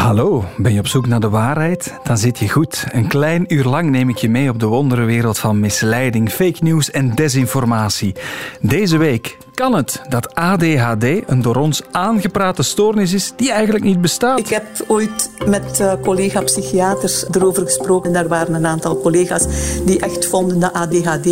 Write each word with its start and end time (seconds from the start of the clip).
Hallo, 0.00 0.44
ben 0.56 0.72
je 0.72 0.78
op 0.78 0.86
zoek 0.86 1.06
naar 1.06 1.20
de 1.20 1.28
waarheid? 1.28 1.94
Dan 2.04 2.18
zit 2.18 2.38
je 2.38 2.48
goed. 2.48 2.84
Een 2.92 3.08
klein 3.08 3.54
uur 3.54 3.64
lang 3.64 3.90
neem 3.90 4.08
ik 4.08 4.16
je 4.16 4.28
mee 4.28 4.48
op 4.48 4.60
de 4.60 4.66
wonderenwereld 4.66 5.38
van 5.38 5.60
misleiding, 5.60 6.30
fake 6.30 6.58
news 6.60 6.90
en 6.90 7.14
desinformatie. 7.14 8.14
Deze 8.60 8.96
week 8.96 9.38
kan 9.54 9.74
het 9.74 10.00
dat 10.08 10.34
ADHD 10.34 11.04
een 11.26 11.42
door 11.42 11.56
ons 11.56 11.82
aangeprate 11.90 12.62
stoornis 12.62 13.12
is 13.12 13.32
die 13.36 13.52
eigenlijk 13.52 13.84
niet 13.84 14.00
bestaat? 14.00 14.38
Ik 14.38 14.48
heb 14.48 14.64
ooit 14.86 15.30
met 15.46 15.80
uh, 15.80 15.92
collega-psychiaters 16.02 17.24
erover 17.30 17.62
gesproken. 17.64 18.06
En 18.06 18.12
daar 18.12 18.28
waren 18.28 18.54
een 18.54 18.66
aantal 18.66 19.00
collega's 19.00 19.46
die 19.84 20.00
echt 20.00 20.26
vonden 20.26 20.60
dat 20.60 20.72
ADHD 20.72 21.24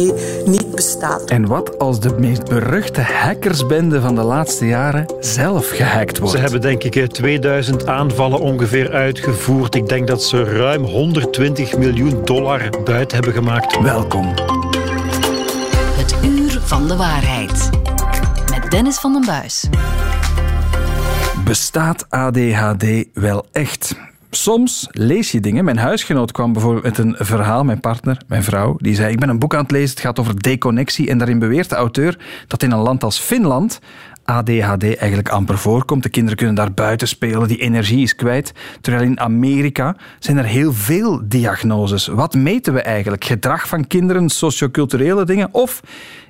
niet 0.47 0.58
bestaat. 0.79 1.31
En 1.31 1.47
wat 1.47 1.79
als 1.79 2.01
de 2.01 2.15
meest 2.19 2.45
beruchte 2.45 3.01
hackersbende 3.01 4.01
van 4.01 4.15
de 4.15 4.23
laatste 4.23 4.67
jaren 4.67 5.07
zelf 5.21 5.69
gehackt 5.69 6.19
wordt? 6.19 6.35
Ze 6.35 6.41
hebben 6.41 6.61
denk 6.61 6.83
ik 6.83 7.13
2000 7.13 7.87
aanvallen 7.87 8.41
ongeveer 8.41 8.93
uitgevoerd. 8.93 9.75
Ik 9.75 9.89
denk 9.89 10.07
dat 10.07 10.23
ze 10.23 10.45
ruim 10.45 10.85
120 10.85 11.77
miljoen 11.77 12.25
dollar 12.25 12.71
buiten 12.85 13.17
hebben 13.17 13.35
gemaakt. 13.35 13.81
Welkom. 13.81 14.35
Het 15.97 16.15
uur 16.25 16.61
van 16.61 16.89
de 16.89 16.97
waarheid. 16.97 17.71
Dennis 18.69 18.99
van 18.99 19.13
den 19.13 19.25
Buis. 19.27 19.69
Bestaat 21.45 22.07
ADHD 22.09 22.85
wel 23.13 23.47
echt? 23.53 23.95
Soms 24.31 24.89
lees 24.91 25.33
je 25.33 25.41
dingen. 25.41 25.65
Mijn 25.65 25.79
huisgenoot 25.79 26.33
kwam 26.33 26.53
bijvoorbeeld 26.53 26.85
met 26.85 26.99
een 26.99 27.15
verhaal, 27.19 27.65
mijn 27.65 27.81
partner, 27.81 28.21
mijn 28.27 28.43
vrouw, 28.43 28.77
die 28.79 28.95
zei: 28.95 29.13
Ik 29.13 29.19
ben 29.19 29.29
een 29.29 29.39
boek 29.39 29.55
aan 29.55 29.63
het 29.63 29.71
lezen, 29.71 29.91
het 29.91 30.01
gaat 30.01 30.19
over 30.19 30.43
deconnectie. 30.43 31.09
En 31.09 31.19
daarin 31.19 31.39
beweert 31.39 31.69
de 31.69 31.75
auteur 31.75 32.19
dat 32.47 32.63
in 32.63 32.71
een 32.71 32.79
land 32.79 33.05
als 33.05 33.19
Finland 33.19 33.81
ADHD 34.25 34.97
eigenlijk 34.97 35.29
amper 35.29 35.59
voorkomt. 35.59 36.03
De 36.03 36.09
kinderen 36.09 36.37
kunnen 36.37 36.55
daar 36.55 36.73
buiten 36.73 37.09
spelen, 37.09 37.49
die 37.49 37.61
energie 37.61 38.03
is 38.03 38.15
kwijt. 38.15 38.53
Terwijl 38.81 39.05
in 39.05 39.21
Amerika 39.21 39.97
zijn 40.19 40.37
er 40.37 40.45
heel 40.45 40.73
veel 40.73 41.21
diagnoses. 41.25 42.07
Wat 42.07 42.35
meten 42.35 42.75
we 42.75 42.83
eigenlijk? 42.83 43.25
Gedrag 43.25 43.69
van 43.69 43.87
kinderen, 43.87 44.29
socioculturele 44.29 45.25
dingen 45.25 45.49
of 45.53 45.81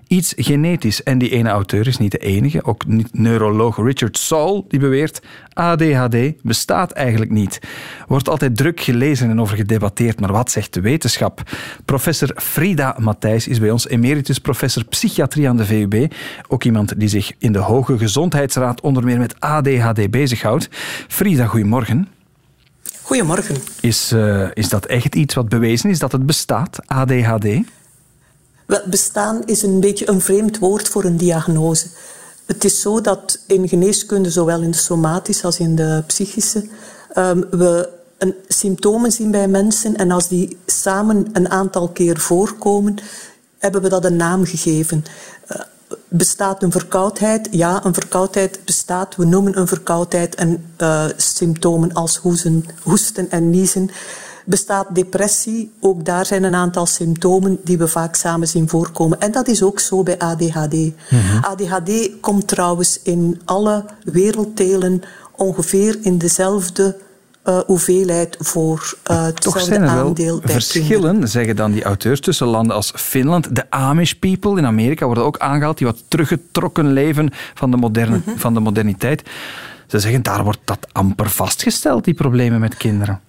iets 0.09 0.34
genetisch. 0.37 1.03
En 1.03 1.19
die 1.19 1.31
ene 1.31 1.48
auteur 1.48 1.87
is 1.87 1.98
niet 1.98 2.11
de 2.11 2.19
enige. 2.19 2.64
Ook 2.64 2.84
neuroloog 3.12 3.77
Richard 3.77 4.19
Saul 4.19 4.65
die 4.69 4.81
beweert 4.81 5.23
ADHD 5.53 6.17
bestaat 6.42 6.91
eigenlijk 6.91 7.31
niet. 7.31 7.59
Wordt 8.06 8.28
altijd 8.28 8.56
druk 8.56 8.81
gelezen 8.81 9.31
en 9.31 9.41
over 9.41 9.56
gedebatteerd, 9.56 10.20
maar 10.20 10.33
wat 10.33 10.50
zegt 10.50 10.75
de 10.75 10.81
wetenschap? 10.81 11.42
Professor 11.84 12.31
Frida 12.34 12.97
Matthijs 12.98 13.48
is 13.48 13.61
bij 13.61 13.70
ons 13.70 13.89
emeritus 13.89 14.39
professor 14.39 14.84
psychiatrie 14.84 15.48
aan 15.48 15.56
de 15.56 15.65
VUB. 15.65 16.12
Ook 16.48 16.65
iemand 16.65 17.00
die 17.00 17.09
zich 17.09 17.33
in 17.39 17.53
de 17.53 17.59
Hoge 17.59 17.98
Gezondheidsraad 17.98 18.81
onder 18.81 19.05
meer 19.05 19.19
met 19.19 19.41
ADHD 19.41 20.11
bezighoudt. 20.11 20.69
Frida, 21.09 21.47
goedemorgen. 21.47 22.09
Goedemorgen. 23.03 23.56
Is, 23.81 24.12
uh, 24.12 24.48
is 24.55 24.69
dat 24.69 24.87
echt 24.87 25.15
iets 25.15 25.34
wat 25.34 25.48
bewezen 25.48 25.91
is 25.91 25.98
dat 25.98 26.12
het 26.12 26.27
bestaat, 26.27 26.78
ADHD? 26.87 27.47
Bestaan 28.85 29.43
is 29.45 29.63
een 29.63 29.81
beetje 29.81 30.09
een 30.09 30.21
vreemd 30.21 30.59
woord 30.59 30.89
voor 30.89 31.05
een 31.05 31.17
diagnose. 31.17 31.87
Het 32.47 32.65
is 32.65 32.81
zo 32.81 33.01
dat 33.01 33.39
in 33.47 33.69
geneeskunde, 33.69 34.31
zowel 34.31 34.63
in 34.63 34.71
de 34.71 34.77
somatische 34.77 35.45
als 35.45 35.59
in 35.59 35.77
de 35.77 36.03
psychische, 36.07 36.69
um, 37.15 37.47
we 37.51 37.89
een, 38.19 38.35
symptomen 38.49 39.13
zien 39.13 39.31
bij 39.31 39.49
mensen 39.49 39.97
en 39.97 40.11
als 40.11 40.29
die 40.29 40.59
samen 40.67 41.27
een 41.33 41.51
aantal 41.51 41.89
keer 41.89 42.19
voorkomen, 42.19 42.97
hebben 43.59 43.83
we 43.83 43.89
dat 43.89 44.05
een 44.05 44.17
naam 44.17 44.45
gegeven. 44.45 45.05
Uh, 45.53 45.61
bestaat 46.09 46.63
een 46.63 46.73
verkoudheid? 46.73 47.49
Ja, 47.51 47.85
een 47.85 47.95
verkoudheid 47.95 48.61
bestaat. 48.65 49.17
We 49.17 49.25
noemen 49.25 49.59
een 49.59 49.69
verkoudheid 49.69 50.35
en 50.35 50.65
uh, 50.79 51.05
symptomen 51.17 51.93
als 51.93 52.17
hoesten, 52.17 52.65
hoesten 52.83 53.31
en 53.31 53.51
niezen 53.51 53.91
bestaat 54.49 54.95
depressie. 54.95 55.73
Ook 55.81 56.05
daar 56.05 56.27
zijn 56.27 56.43
een 56.43 56.55
aantal 56.55 56.87
symptomen 56.87 57.59
die 57.65 57.79
we 57.79 57.89
vaak 57.89 58.15
samen 58.15 58.49
zien 58.49 58.69
voorkomen. 58.69 59.21
En 59.21 59.33
dat 59.33 59.49
is 59.49 59.62
ook 59.62 59.81
zo 59.81 60.03
bij 60.03 60.19
ADHD. 60.19 60.75
Mhm. 60.75 61.39
ADHD 61.41 62.21
komt 62.21 62.49
trouwens 62.49 63.00
in 63.03 63.41
alle 63.45 63.84
werelddelen 64.05 65.03
ongeveer 65.37 65.99
in 66.03 66.19
dezelfde 66.19 66.97
uh, 67.45 67.59
hoeveelheid 67.59 68.37
voor 68.41 68.95
uh, 69.11 69.27
Toch 69.27 69.61
zijn 69.61 69.83
er 69.83 70.15
wel 70.15 70.41
verschillen, 70.45 71.28
zeggen 71.28 71.56
dan 71.56 71.71
die 71.72 71.83
auteurs, 71.83 72.21
tussen 72.21 72.47
landen 72.47 72.77
als 72.77 72.93
Finland. 72.97 73.55
De 73.56 73.71
Amish 73.71 74.12
people 74.12 74.59
in 74.59 74.67
Amerika 74.67 75.06
worden 75.06 75.25
ook 75.25 75.39
aangehaald, 75.39 75.78
die 75.78 75.87
wat 75.87 76.05
teruggetrokken 76.09 76.93
leven 76.93 77.31
van 77.55 77.71
de, 77.71 77.77
moderne, 77.77 78.21
mhm. 78.25 78.37
van 78.37 78.55
de 78.55 78.61
moderniteit. 78.61 79.22
Ze 79.87 79.99
zeggen, 79.99 80.22
daar 80.22 80.45
wordt 80.45 80.61
dat 80.65 80.87
amper 80.93 81.31
vastgesteld, 81.31 82.05
die 82.05 82.15
problemen 82.15 82.61
met 82.61 82.77
kinderen. 82.77 83.21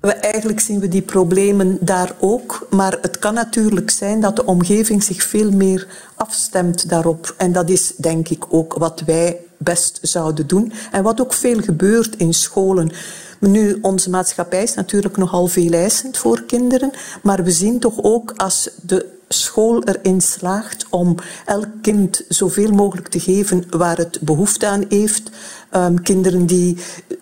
We, 0.00 0.12
eigenlijk 0.12 0.60
zien 0.60 0.80
we 0.80 0.88
die 0.88 1.02
problemen 1.02 1.78
daar 1.80 2.12
ook, 2.18 2.66
maar 2.70 2.98
het 3.02 3.18
kan 3.18 3.34
natuurlijk 3.34 3.90
zijn 3.90 4.20
dat 4.20 4.36
de 4.36 4.44
omgeving 4.44 5.02
zich 5.02 5.22
veel 5.22 5.50
meer 5.50 5.86
afstemt 6.14 6.88
daarop. 6.88 7.34
En 7.36 7.52
dat 7.52 7.70
is 7.70 7.92
denk 7.96 8.28
ik 8.28 8.44
ook 8.48 8.74
wat 8.74 9.02
wij 9.06 9.40
best 9.56 9.98
zouden 10.02 10.46
doen 10.46 10.72
en 10.92 11.02
wat 11.02 11.20
ook 11.20 11.32
veel 11.32 11.60
gebeurt 11.60 12.16
in 12.16 12.34
scholen. 12.34 12.90
Nu, 13.38 13.78
onze 13.82 14.10
maatschappij 14.10 14.62
is 14.62 14.74
natuurlijk 14.74 15.16
nogal 15.16 15.46
veel 15.46 15.72
eisend 15.72 16.18
voor 16.18 16.42
kinderen, 16.42 16.90
maar 17.22 17.44
we 17.44 17.50
zien 17.50 17.78
toch 17.78 18.02
ook 18.02 18.32
als 18.36 18.70
de 18.82 19.16
school 19.28 19.82
erin 19.84 20.20
slaagt 20.20 20.86
om 20.90 21.14
elk 21.46 21.66
kind 21.82 22.22
zoveel 22.28 22.72
mogelijk 22.72 23.08
te 23.08 23.20
geven 23.20 23.64
waar 23.70 23.96
het 23.96 24.20
behoefte 24.20 24.66
aan 24.66 24.84
heeft. 24.88 25.30
Um, 25.76 26.02
kinderen 26.02 26.46
die 26.46 26.78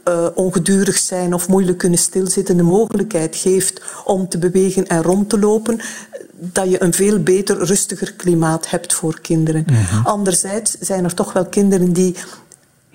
uh, 0.08 0.26
ongedurig 0.34 0.98
zijn 0.98 1.34
of 1.34 1.48
moeilijk 1.48 1.78
kunnen 1.78 1.98
stilzitten, 1.98 2.56
de 2.56 2.62
mogelijkheid 2.62 3.36
geeft 3.36 3.82
om 4.04 4.28
te 4.28 4.38
bewegen 4.38 4.86
en 4.86 5.02
rond 5.02 5.28
te 5.28 5.38
lopen, 5.38 5.80
dat 6.32 6.70
je 6.70 6.82
een 6.82 6.92
veel 6.92 7.22
beter, 7.22 7.58
rustiger 7.64 8.12
klimaat 8.12 8.70
hebt 8.70 8.94
voor 8.94 9.20
kinderen. 9.20 9.64
Mhm. 9.66 10.06
Anderzijds 10.06 10.76
zijn 10.80 11.04
er 11.04 11.14
toch 11.14 11.32
wel 11.32 11.46
kinderen 11.46 11.92
die 11.92 12.14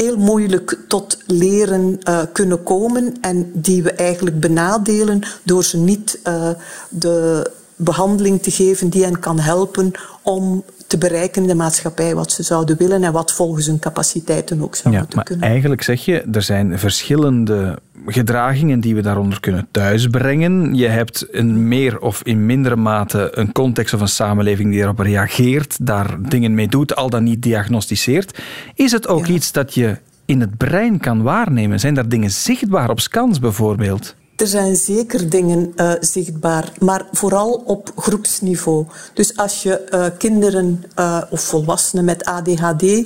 heel 0.02 0.18
moeilijk 0.18 0.78
tot 0.88 1.18
leren 1.26 2.00
uh, 2.04 2.22
kunnen 2.34 2.64
komen 2.64 3.14
en 3.22 3.52
die 3.54 3.84
we 3.84 3.92
eigenlijk 3.92 4.40
benadelen 4.40 5.22
door 5.44 5.64
ze 5.64 5.78
niet 5.78 6.20
uh, 6.28 6.50
de 6.90 7.52
behandeling 7.76 8.42
te 8.42 8.52
geven 8.52 8.90
die 8.90 9.04
hen 9.04 9.20
kan 9.20 9.40
helpen 9.40 9.92
om 10.22 10.64
te 10.92 10.98
bereiken 10.98 11.42
in 11.42 11.48
de 11.48 11.56
maatschappij 11.56 12.16
wat 12.16 12.32
ze 12.32 12.44
zouden 12.44 12.78
willen 12.78 13.04
en 13.04 13.12
wat 13.12 13.34
volgens 13.34 13.66
hun 13.66 13.80
capaciteiten 13.80 14.62
ook 14.62 14.76
zou 14.76 14.94
ja, 14.94 15.00
moeten 15.00 15.18
maar 15.18 15.26
kunnen. 15.26 15.50
Eigenlijk 15.50 15.82
zeg 15.82 16.06
je, 16.06 16.22
er 16.32 16.42
zijn 16.42 16.80
verschillende 16.80 17.80
gedragingen 18.06 18.80
die 18.80 18.96
we 18.96 19.02
daaronder 19.02 19.40
kunnen 19.40 19.68
thuisbrengen. 19.72 20.76
Je 20.76 20.88
hebt 20.88 21.26
in 21.32 21.68
meer 21.68 22.00
of 22.00 22.22
in 22.24 22.46
mindere 22.46 22.76
mate 22.76 23.38
een 23.38 23.52
context 23.52 23.94
of 23.94 24.02
een 24.02 24.08
samenleving 24.08 24.72
die 24.72 24.82
erop 24.82 25.00
reageert, 25.00 25.86
daar 25.86 26.18
dingen 26.30 26.54
mee 26.54 26.68
doet, 26.68 26.96
al 26.96 27.10
dan 27.10 27.24
niet 27.24 27.42
diagnosticeert. 27.42 28.40
Is 28.76 28.92
het 28.92 29.08
ook 29.08 29.28
iets 29.28 29.52
dat 29.52 29.74
je 29.74 29.98
in 30.26 30.40
het 30.40 30.58
brein 30.58 31.00
kan 31.00 31.22
waarnemen? 31.22 31.80
Zijn 31.80 31.94
daar 31.94 32.10
dingen 32.10 32.32
zichtbaar 32.32 32.90
op 32.90 33.00
scans 33.00 33.40
bijvoorbeeld? 33.40 34.16
Er 34.42 34.48
zijn 34.48 34.76
zeker 34.76 35.30
dingen 35.30 35.74
uh, 35.76 35.92
zichtbaar, 36.00 36.72
maar 36.80 37.06
vooral 37.12 37.64
op 37.66 37.92
groepsniveau. 37.96 38.86
Dus 39.14 39.38
als 39.38 39.64
je 39.64 39.88
uh, 39.94 40.06
kinderen 40.18 40.84
uh, 41.00 41.22
of 41.30 41.42
volwassenen 41.42 42.06
met 42.06 42.26
ADHD 42.26 43.06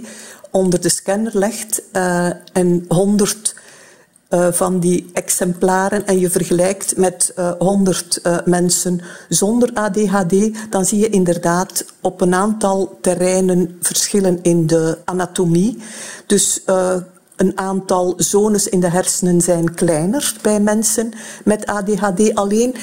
onder 0.51 0.81
de 0.81 0.89
scanner 0.89 1.37
legt 1.37 1.81
en 2.53 2.85
100 2.87 3.55
van 4.51 4.79
die 4.79 5.09
exemplaren 5.13 6.05
en 6.05 6.19
je 6.19 6.29
vergelijkt 6.29 6.97
met 6.97 7.33
100 7.57 8.21
mensen 8.45 9.01
zonder 9.29 9.69
ADHD, 9.73 10.69
dan 10.69 10.85
zie 10.85 10.99
je 10.99 11.09
inderdaad 11.09 11.85
op 12.01 12.21
een 12.21 12.33
aantal 12.33 12.97
terreinen 13.01 13.77
verschillen 13.81 14.39
in 14.41 14.67
de 14.67 14.97
anatomie. 15.05 15.77
Dus 16.25 16.61
een 17.35 17.57
aantal 17.57 18.13
zones 18.17 18.67
in 18.67 18.79
de 18.79 18.89
hersenen 18.89 19.41
zijn 19.41 19.73
kleiner 19.73 20.35
bij 20.41 20.59
mensen 20.59 21.11
met 21.43 21.65
ADHD. 21.65 22.35
Alleen 22.35 22.75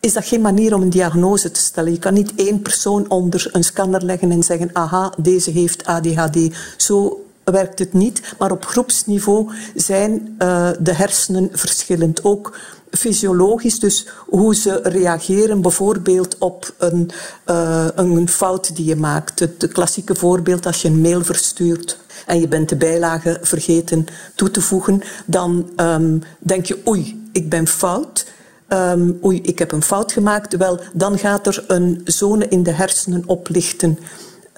is 0.00 0.12
dat 0.12 0.24
geen 0.24 0.40
manier 0.40 0.74
om 0.74 0.82
een 0.82 0.90
diagnose 0.90 1.50
te 1.50 1.60
stellen. 1.60 1.92
Je 1.92 1.98
kan 1.98 2.14
niet 2.14 2.34
één 2.34 2.62
persoon 2.62 3.10
onder 3.10 3.48
een 3.52 3.64
scanner 3.64 4.04
leggen 4.04 4.30
en 4.30 4.42
zeggen, 4.42 4.70
aha, 4.72 5.12
deze 5.16 5.50
heeft 5.50 5.84
ADHD. 5.84 6.38
Zo 6.76 7.24
werkt 7.44 7.78
het 7.78 7.92
niet. 7.92 8.34
Maar 8.38 8.50
op 8.50 8.64
groepsniveau 8.64 9.50
zijn 9.74 10.36
uh, 10.38 10.68
de 10.80 10.94
hersenen 10.94 11.48
verschillend. 11.52 12.24
Ook 12.24 12.58
fysiologisch, 12.90 13.78
dus 13.78 14.06
hoe 14.26 14.54
ze 14.54 14.80
reageren 14.82 15.60
bijvoorbeeld 15.60 16.38
op 16.38 16.74
een, 16.78 17.10
uh, 17.46 17.86
een 17.94 18.28
fout 18.28 18.76
die 18.76 18.84
je 18.84 18.96
maakt. 18.96 19.40
Het 19.40 19.68
klassieke 19.72 20.14
voorbeeld 20.14 20.66
als 20.66 20.82
je 20.82 20.88
een 20.88 21.00
mail 21.00 21.24
verstuurt 21.24 21.98
en 22.26 22.40
je 22.40 22.48
bent 22.48 22.68
de 22.68 22.76
bijlage 22.76 23.38
vergeten 23.42 24.06
toe 24.34 24.50
te 24.50 24.60
voegen, 24.60 25.02
dan 25.26 25.70
um, 25.76 26.22
denk 26.38 26.66
je 26.66 26.78
oei, 26.88 27.28
ik 27.32 27.48
ben 27.48 27.66
fout. 27.66 28.26
Um, 28.68 29.18
oei, 29.24 29.40
ik 29.42 29.58
heb 29.58 29.72
een 29.72 29.82
fout 29.82 30.12
gemaakt. 30.12 30.56
Wel, 30.56 30.80
dan 30.92 31.18
gaat 31.18 31.46
er 31.46 31.64
een 31.66 32.00
zone 32.04 32.48
in 32.48 32.62
de 32.62 32.70
hersenen 32.70 33.22
oplichten 33.26 33.98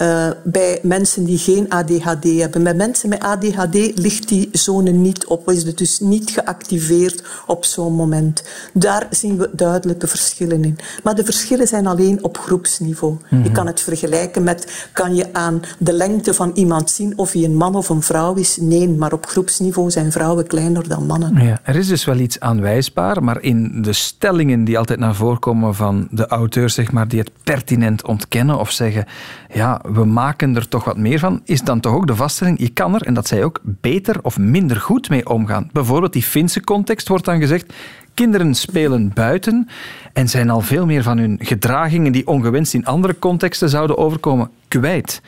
uh, 0.03 0.31
bij 0.45 0.79
mensen 0.83 1.25
die 1.25 1.39
geen 1.39 1.71
ADHD 1.71 2.25
hebben. 2.39 2.63
Bij 2.63 2.75
mensen 2.75 3.09
met 3.09 3.23
ADHD 3.23 3.99
ligt 3.99 4.29
die 4.29 4.49
zone 4.53 4.91
niet 4.91 5.27
op, 5.27 5.51
is 5.51 5.63
het 5.63 5.79
dus 5.79 6.01
niet 6.01 6.31
geactiveerd 6.31 7.23
op 7.47 7.65
zo'n 7.65 7.95
moment. 7.95 8.45
Daar 8.73 9.07
zien 9.11 9.37
we 9.39 9.51
duidelijke 9.53 10.07
verschillen 10.07 10.65
in. 10.65 10.79
Maar 11.03 11.15
de 11.15 11.25
verschillen 11.25 11.69
zijn 11.69 11.87
alleen 11.87 12.25
op 12.25 12.39
groepsniveau. 12.39 13.13
Mm 13.13 13.19
-hmm. 13.29 13.43
Je 13.43 13.53
kan 13.53 13.67
het 13.67 13.81
vergelijken 13.81 14.43
met, 14.43 14.89
kan 14.93 15.15
je 15.15 15.27
aan 15.33 15.63
de 15.79 15.93
lengte 15.93 16.35
van 16.35 16.51
iemand 16.55 16.91
zien 16.91 17.19
of 17.19 17.33
hij 17.33 17.45
een 17.45 17.57
man 17.57 17.75
of 17.75 17.89
een 17.89 18.03
vrouw 18.03 18.35
is? 18.35 18.57
Nee, 18.61 18.89
maar 18.89 19.13
op 19.13 19.27
groepsniveau 19.27 19.91
zijn 19.91 20.13
vrouwen 20.13 20.47
kleiner 20.47 20.89
dan 20.89 21.07
mannen. 21.07 21.45
Ja, 21.45 21.61
er 21.63 21.77
is 21.77 21.89
dus 21.89 22.05
wel 22.05 22.19
iets 22.19 22.41
aanwijsbaar, 22.41 23.25
maar 23.25 23.43
in 23.43 23.83
de 23.83 23.93
stellingen 23.93 24.65
die 24.65 24.79
altijd 24.79 24.99
naar 24.99 25.15
voren 25.15 25.39
komen 25.39 25.75
van 25.75 26.09
de 26.11 26.27
auteurs, 26.27 26.75
zeg 26.75 26.93
maar, 26.93 27.09
die 27.09 27.19
het 27.19 27.31
pertinent 27.45 28.07
ontkennen 28.07 28.59
of 28.59 28.71
zeggen, 28.71 29.05
ja, 29.53 29.81
we 29.93 30.05
maken 30.05 30.57
er 30.57 30.69
toch 30.69 30.85
wat 30.85 30.97
meer 30.97 31.19
van, 31.19 31.41
is 31.45 31.63
dan 31.63 31.81
toch 31.81 31.95
ook 31.95 32.07
de 32.07 32.17
vaststelling, 32.17 32.59
je 32.59 32.69
kan 32.69 32.95
er, 32.95 33.03
en 33.03 33.15
dat 33.15 33.27
zij 33.27 33.45
ook, 33.45 33.61
beter 33.63 34.19
of 34.23 34.39
minder 34.39 34.81
goed 34.81 35.09
mee 35.09 35.29
omgaan. 35.29 35.69
Bijvoorbeeld 35.73 36.13
die 36.13 36.23
Finse 36.23 36.61
context 36.61 37.09
wordt 37.09 37.25
dan 37.25 37.41
gezegd, 37.41 37.73
kinderen 38.15 38.55
spelen 38.55 39.11
buiten 39.15 39.69
en 40.13 40.29
zijn 40.29 40.51
al 40.51 40.61
veel 40.61 40.87
meer 40.87 41.03
van 41.03 41.19
hun 41.19 41.39
gedragingen 41.41 42.13
die 42.13 42.27
ongewenst 42.27 42.75
in 42.75 42.87
andere 42.87 43.19
contexten 43.19 43.69
zouden 43.69 43.99
overkomen 43.99 44.51
kwijt. 44.69 45.21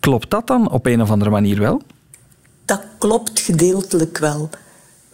Klopt 0.00 0.30
dat 0.30 0.46
dan 0.46 0.70
op 0.70 0.86
een 0.86 1.02
of 1.02 1.10
andere 1.10 1.30
manier 1.30 1.60
wel? 1.60 1.82
Dat 2.64 2.84
klopt 2.98 3.40
gedeeltelijk 3.40 4.18
wel. 4.18 4.50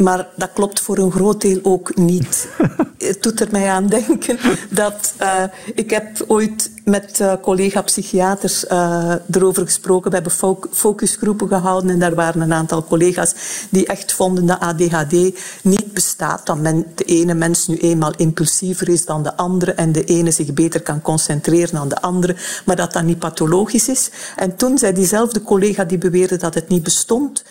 Maar 0.02 0.28
dat 0.37 0.50
klopt 0.54 0.81
voor 0.81 0.99
een 0.99 1.12
groot 1.12 1.40
deel 1.40 1.58
ook 1.62 1.96
niet. 1.96 2.49
Het 2.99 3.22
doet 3.22 3.40
er 3.40 3.49
mij 3.50 3.69
aan 3.69 3.87
denken 3.87 4.38
dat 4.70 5.14
uh, 5.20 5.43
ik 5.75 5.90
heb 5.90 6.25
ooit 6.26 6.70
met 6.84 7.19
uh, 7.20 7.32
collega-psychiaters 7.40 8.64
uh, 8.64 9.14
erover 9.31 9.64
gesproken. 9.64 10.10
We 10.10 10.16
hebben 10.16 10.58
focusgroepen 10.70 11.49
gehouden 11.49 11.90
en 11.90 11.99
daar 11.99 12.14
waren 12.14 12.40
een 12.40 12.52
aantal 12.52 12.84
collega's 12.84 13.34
die 13.70 13.87
echt 13.87 14.12
vonden 14.12 14.46
dat 14.46 14.60
ADHD 14.60 15.12
niet 15.62 15.93
bestaat. 15.93 16.46
Dat 16.46 16.58
men, 16.58 16.87
de 16.94 17.04
ene 17.04 17.34
mens 17.34 17.66
nu 17.66 17.76
eenmaal 17.76 18.12
impulsiever 18.16 18.88
is 18.88 19.04
dan 19.04 19.22
de 19.22 19.37
andere 19.37 19.72
en 19.72 19.93
de 19.93 20.04
ene 20.04 20.31
zich 20.31 20.54
beter 20.54 20.82
kan 20.82 21.02
concentreren 21.02 21.75
dan 21.75 21.88
de 21.88 22.00
andere, 22.00 22.37
maar 22.64 22.76
dat 22.76 22.93
dat 22.93 23.02
niet 23.02 23.19
pathologisch 23.19 23.88
is. 23.88 24.10
En 24.37 24.56
toen 24.56 24.78
zei 24.78 24.93
diezelfde 24.93 25.43
collega 25.43 25.84
die 25.84 25.99
beweerde 25.99 26.37
dat 26.37 26.54
het 26.54 26.69
niet 26.69 26.82
bestond, 26.82 27.44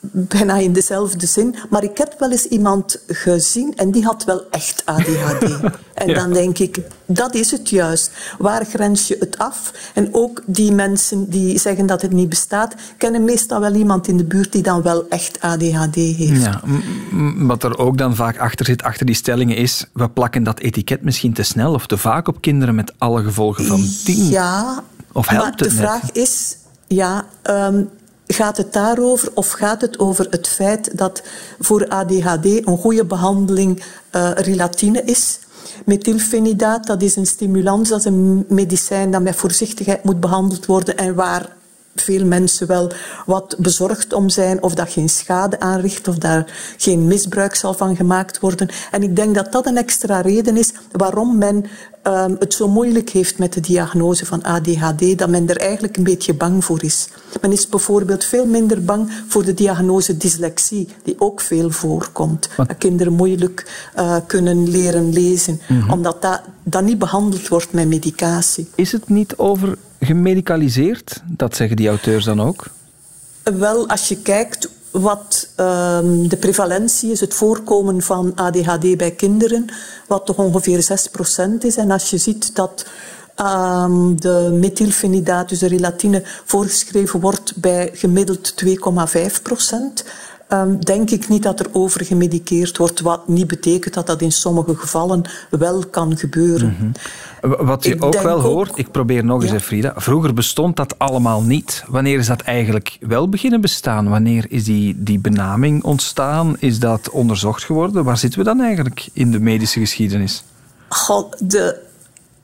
bijna 0.00 0.56
in 0.56 0.72
dezelfde 0.72 1.26
zin. 1.26 1.54
Maar 1.70 1.82
ik 1.82 1.98
heb 1.98 2.14
wel 2.18 2.30
eens 2.30 2.46
iemand 2.46 3.00
gezien 3.06 3.76
en 3.76 3.90
die 3.90 4.04
had 4.04 4.24
wel 4.24 4.42
echt 4.50 4.82
ADHD. 4.84 5.44
En 5.98 6.08
ja. 6.08 6.14
dan 6.14 6.32
denk 6.32 6.58
ik, 6.58 6.78
dat 7.06 7.34
is 7.34 7.50
het 7.50 7.68
juist. 7.68 8.10
Waar 8.38 8.64
grens 8.64 9.08
je 9.08 9.16
het 9.20 9.38
af? 9.38 9.72
En 9.94 10.08
ook 10.14 10.42
die 10.46 10.72
mensen 10.72 11.30
die 11.30 11.58
zeggen 11.58 11.86
dat 11.86 12.02
het 12.02 12.12
niet 12.12 12.28
bestaat, 12.28 12.74
kennen 12.98 13.24
meestal 13.24 13.60
wel 13.60 13.74
iemand 13.74 14.08
in 14.08 14.16
de 14.16 14.24
buurt 14.24 14.52
die 14.52 14.62
dan 14.62 14.82
wel 14.82 15.08
echt 15.08 15.40
ADHD 15.40 15.94
heeft. 15.94 16.42
Ja, 16.42 16.60
wat 17.36 17.62
er 17.62 17.78
ook 17.78 17.98
dan 17.98 18.14
vaak 18.14 18.38
achter 18.38 18.66
zit, 18.66 18.82
achter 18.82 19.06
die 19.06 19.14
stellingen, 19.14 19.56
is 19.56 19.86
we 19.92 20.10
plakken 20.10 20.42
dat 20.42 20.58
etiket 20.58 21.02
misschien 21.02 21.32
te 21.32 21.42
snel 21.42 21.72
of 21.72 21.86
te 21.86 21.96
vaak 21.96 22.28
op 22.28 22.40
kinderen 22.40 22.74
met 22.74 22.92
alle 22.98 23.22
gevolgen 23.22 23.64
van 23.64 23.84
dien. 24.04 24.28
Ja, 24.28 24.82
of 25.12 25.28
helpt 25.28 25.44
maar 25.44 25.56
de 25.56 25.64
het 25.64 25.74
vraag 25.74 26.12
is, 26.12 26.56
ja, 26.86 27.24
um, 27.42 27.88
Gaat 28.38 28.56
het 28.56 28.72
daarover 28.72 29.30
of 29.34 29.50
gaat 29.50 29.80
het 29.80 29.98
over 29.98 30.26
het 30.30 30.48
feit 30.48 30.98
dat 30.98 31.22
voor 31.60 31.88
ADHD 31.88 32.44
een 32.44 32.78
goede 32.78 33.04
behandeling 33.04 33.82
uh, 34.16 34.30
relatine 34.34 35.02
is? 35.02 35.38
Methylfenidaat, 35.84 36.86
dat 36.86 37.02
is 37.02 37.16
een 37.16 37.26
stimulans, 37.26 37.88
dat 37.88 37.98
is 37.98 38.04
een 38.04 38.44
medicijn 38.48 39.10
dat 39.10 39.22
met 39.22 39.36
voorzichtigheid 39.36 40.04
moet 40.04 40.20
behandeld 40.20 40.66
worden 40.66 40.96
en 40.96 41.14
waar 41.14 41.56
veel 41.94 42.24
mensen 42.24 42.66
wel 42.66 42.90
wat 43.26 43.56
bezorgd 43.58 44.12
om 44.12 44.28
zijn 44.28 44.62
of 44.62 44.74
dat 44.74 44.90
geen 44.90 45.08
schade 45.08 45.60
aanricht 45.60 46.08
of 46.08 46.18
daar 46.18 46.74
geen 46.76 47.06
misbruik 47.06 47.54
zal 47.54 47.74
van 47.74 47.96
gemaakt 47.96 48.40
worden. 48.40 48.68
En 48.90 49.02
ik 49.02 49.16
denk 49.16 49.34
dat 49.34 49.52
dat 49.52 49.66
een 49.66 49.76
extra 49.76 50.20
reden 50.20 50.56
is 50.56 50.72
waarom 50.92 51.38
men 51.38 51.64
um, 52.08 52.36
het 52.38 52.54
zo 52.54 52.68
moeilijk 52.68 53.10
heeft 53.10 53.38
met 53.38 53.52
de 53.52 53.60
diagnose 53.60 54.26
van 54.26 54.42
ADHD, 54.42 55.18
dat 55.18 55.28
men 55.28 55.48
er 55.48 55.56
eigenlijk 55.56 55.96
een 55.96 56.04
beetje 56.04 56.34
bang 56.34 56.64
voor 56.64 56.84
is. 56.84 57.08
Men 57.40 57.52
is 57.52 57.68
bijvoorbeeld 57.68 58.24
veel 58.24 58.46
minder 58.46 58.84
bang 58.84 59.10
voor 59.28 59.44
de 59.44 59.54
diagnose 59.54 60.16
dyslexie, 60.16 60.88
die 61.02 61.14
ook 61.18 61.40
veel 61.40 61.70
voorkomt. 61.70 62.48
Wat? 62.56 62.68
Dat 62.68 62.78
kinderen 62.78 63.12
moeilijk 63.12 63.88
uh, 63.96 64.16
kunnen 64.26 64.70
leren 64.70 65.12
lezen, 65.12 65.60
mm 65.68 65.80
-hmm. 65.80 65.90
omdat 65.90 66.22
dat, 66.22 66.40
dat 66.62 66.82
niet 66.82 66.98
behandeld 66.98 67.48
wordt 67.48 67.72
met 67.72 67.88
medicatie. 67.88 68.68
Is 68.74 68.92
het 68.92 69.08
niet 69.08 69.36
over 69.36 69.78
gemedicaliseerd? 70.00 71.22
Dat 71.26 71.56
zeggen 71.56 71.76
die 71.76 71.88
auteurs 71.88 72.24
dan 72.24 72.40
ook? 72.40 72.66
Wel, 73.42 73.88
als 73.88 74.08
je 74.08 74.16
kijkt 74.16 74.68
wat 74.90 75.48
um, 75.56 76.28
de 76.28 76.36
prevalentie 76.36 77.10
is, 77.10 77.20
het 77.20 77.34
voorkomen 77.34 78.02
van 78.02 78.32
ADHD 78.34 78.96
bij 78.96 79.10
kinderen, 79.10 79.66
wat 80.06 80.26
toch 80.26 80.36
ongeveer 80.36 80.86
6% 81.50 81.58
is. 81.58 81.76
En 81.76 81.90
als 81.90 82.10
je 82.10 82.18
ziet 82.18 82.54
dat 82.54 82.86
um, 83.40 84.20
de 84.20 84.50
methylfenidaat, 84.52 85.48
dus 85.48 85.58
de 85.58 85.68
relatine, 85.68 86.22
voorgeschreven 86.44 87.20
wordt 87.20 87.56
bij 87.56 87.90
gemiddeld 87.92 88.54
2,5%, 88.64 88.72
um, 90.48 90.84
denk 90.84 91.10
ik 91.10 91.28
niet 91.28 91.42
dat 91.42 91.60
er 91.60 91.66
overgemediceerd 91.72 92.76
wordt, 92.76 93.00
wat 93.00 93.28
niet 93.28 93.46
betekent 93.46 93.94
dat 93.94 94.06
dat 94.06 94.22
in 94.22 94.32
sommige 94.32 94.74
gevallen 94.74 95.22
wel 95.50 95.86
kan 95.86 96.16
gebeuren. 96.16 96.68
Mm 96.68 96.76
-hmm. 97.40 97.66
Wat 97.66 97.84
je 97.84 97.94
ik 97.94 98.04
ook 98.04 98.20
wel 98.20 98.40
hoort, 98.40 98.78
ik 98.78 98.90
probeer 98.90 99.24
nog 99.24 99.42
eens, 99.42 99.50
ja. 99.50 99.60
Frida, 99.60 99.92
vroeger 99.96 100.34
bestond 100.34 100.76
dat 100.76 100.98
allemaal 100.98 101.42
niet. 101.42 101.84
Wanneer 101.88 102.18
is 102.18 102.26
dat 102.26 102.40
eigenlijk 102.40 102.98
wel 103.00 103.28
beginnen 103.28 103.60
bestaan? 103.60 104.08
Wanneer 104.08 104.46
is 104.48 104.64
die, 104.64 104.94
die 104.98 105.18
benaming 105.18 105.84
ontstaan? 105.84 106.56
Is 106.58 106.78
dat 106.78 107.10
onderzocht 107.10 107.64
geworden? 107.64 108.04
Waar 108.04 108.18
zitten 108.18 108.38
we 108.38 108.44
dan 108.44 108.60
eigenlijk 108.60 109.08
in 109.12 109.30
de 109.30 109.40
medische 109.40 109.80
geschiedenis? 109.80 110.44
God, 110.88 111.50
de, 111.50 111.80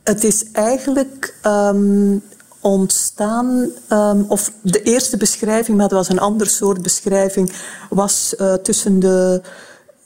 het 0.02 0.24
is 0.24 0.50
eigenlijk 0.52 1.34
um, 1.46 2.22
ontstaan, 2.64 3.70
um, 3.92 4.24
of 4.28 4.52
de 4.62 4.82
eerste 4.82 5.16
beschrijving, 5.16 5.76
maar 5.76 5.88
dat 5.88 5.98
was 5.98 6.08
een 6.08 6.20
ander 6.20 6.46
soort 6.46 6.82
beschrijving, 6.82 7.52
was 7.90 8.34
uh, 8.38 8.54
tussen 8.54 9.00
de, 9.00 9.42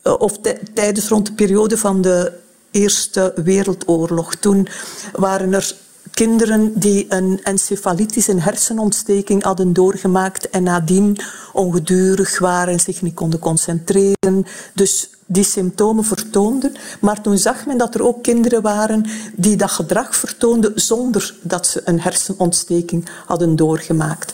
uh, 0.05 0.15
of 0.19 0.39
tijdens 0.75 1.09
rond 1.09 1.27
de 1.27 1.33
periode 1.33 1.79
van 1.79 2.01
de 2.01 2.33
Eerste 2.71 3.33
Wereldoorlog. 3.45 4.35
Toen 4.35 4.69
waren 5.13 5.53
er 5.55 5.75
kinderen 6.11 6.73
die 6.75 7.07
een 7.09 7.41
encefalitis, 7.43 8.27
een 8.27 8.41
hersenontsteking 8.41 9.43
hadden 9.43 9.73
doorgemaakt 9.73 10.51
en 10.51 10.63
nadien 10.63 11.17
ongedurig 11.53 12.39
waren, 12.39 12.81
zich 12.81 13.03
niet 13.03 13.15
konden 13.15 13.41
concentreren. 13.41 14.47
Dus 14.75 15.11
die 15.31 15.45
symptomen 15.45 16.05
vertoonden. 16.05 16.73
Maar 17.01 17.21
toen 17.21 17.39
zag 17.39 17.67
men 17.67 17.79
dat 17.79 17.95
er 17.95 18.03
ook 18.03 18.23
kinderen 18.23 18.63
waren 18.63 19.07
die 19.37 19.57
dat 19.57 19.71
gedrag 19.71 20.17
vertoonden 20.17 20.73
zonder 20.75 21.35
dat 21.43 21.67
ze 21.67 21.83
een 21.85 22.01
hersenontsteking 22.01 23.09
hadden 23.27 23.57
doorgemaakt. 23.57 24.33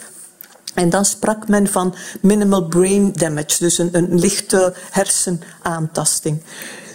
En 0.75 0.91
dan 0.91 1.05
sprak 1.05 1.49
men 1.49 1.67
van 1.67 1.95
minimal 2.21 2.65
brain 2.69 3.13
damage, 3.13 3.57
dus 3.59 3.79
een, 3.79 4.19
lichte 4.19 4.75
hersenaantasting. 4.91 6.43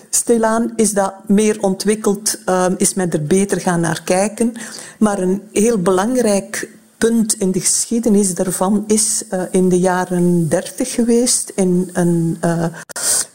Stilaan 0.10 0.74
is 0.75 0.94
dat 0.94 1.13
meer 1.27 1.62
ontwikkeld, 1.62 2.39
um, 2.46 2.75
is 2.77 2.94
men 2.94 3.12
er 3.12 3.24
beter 3.24 3.62
gaan 3.62 3.79
naar 3.79 4.01
kijken. 4.03 4.53
Maar 5.00 5.20
een 5.20 5.41
heel 5.51 5.77
belangrijk 5.77 6.70
punt 6.98 7.34
in 7.34 7.51
de 7.51 7.60
geschiedenis 7.60 8.34
daarvan 8.34 8.84
is 8.88 9.24
uh, 9.34 9.41
in 9.51 9.70
de 9.70 9.79
jaren 9.79 10.48
dertig 10.48 10.94
geweest 10.94 11.51
in 11.56 11.89
een 11.94 12.38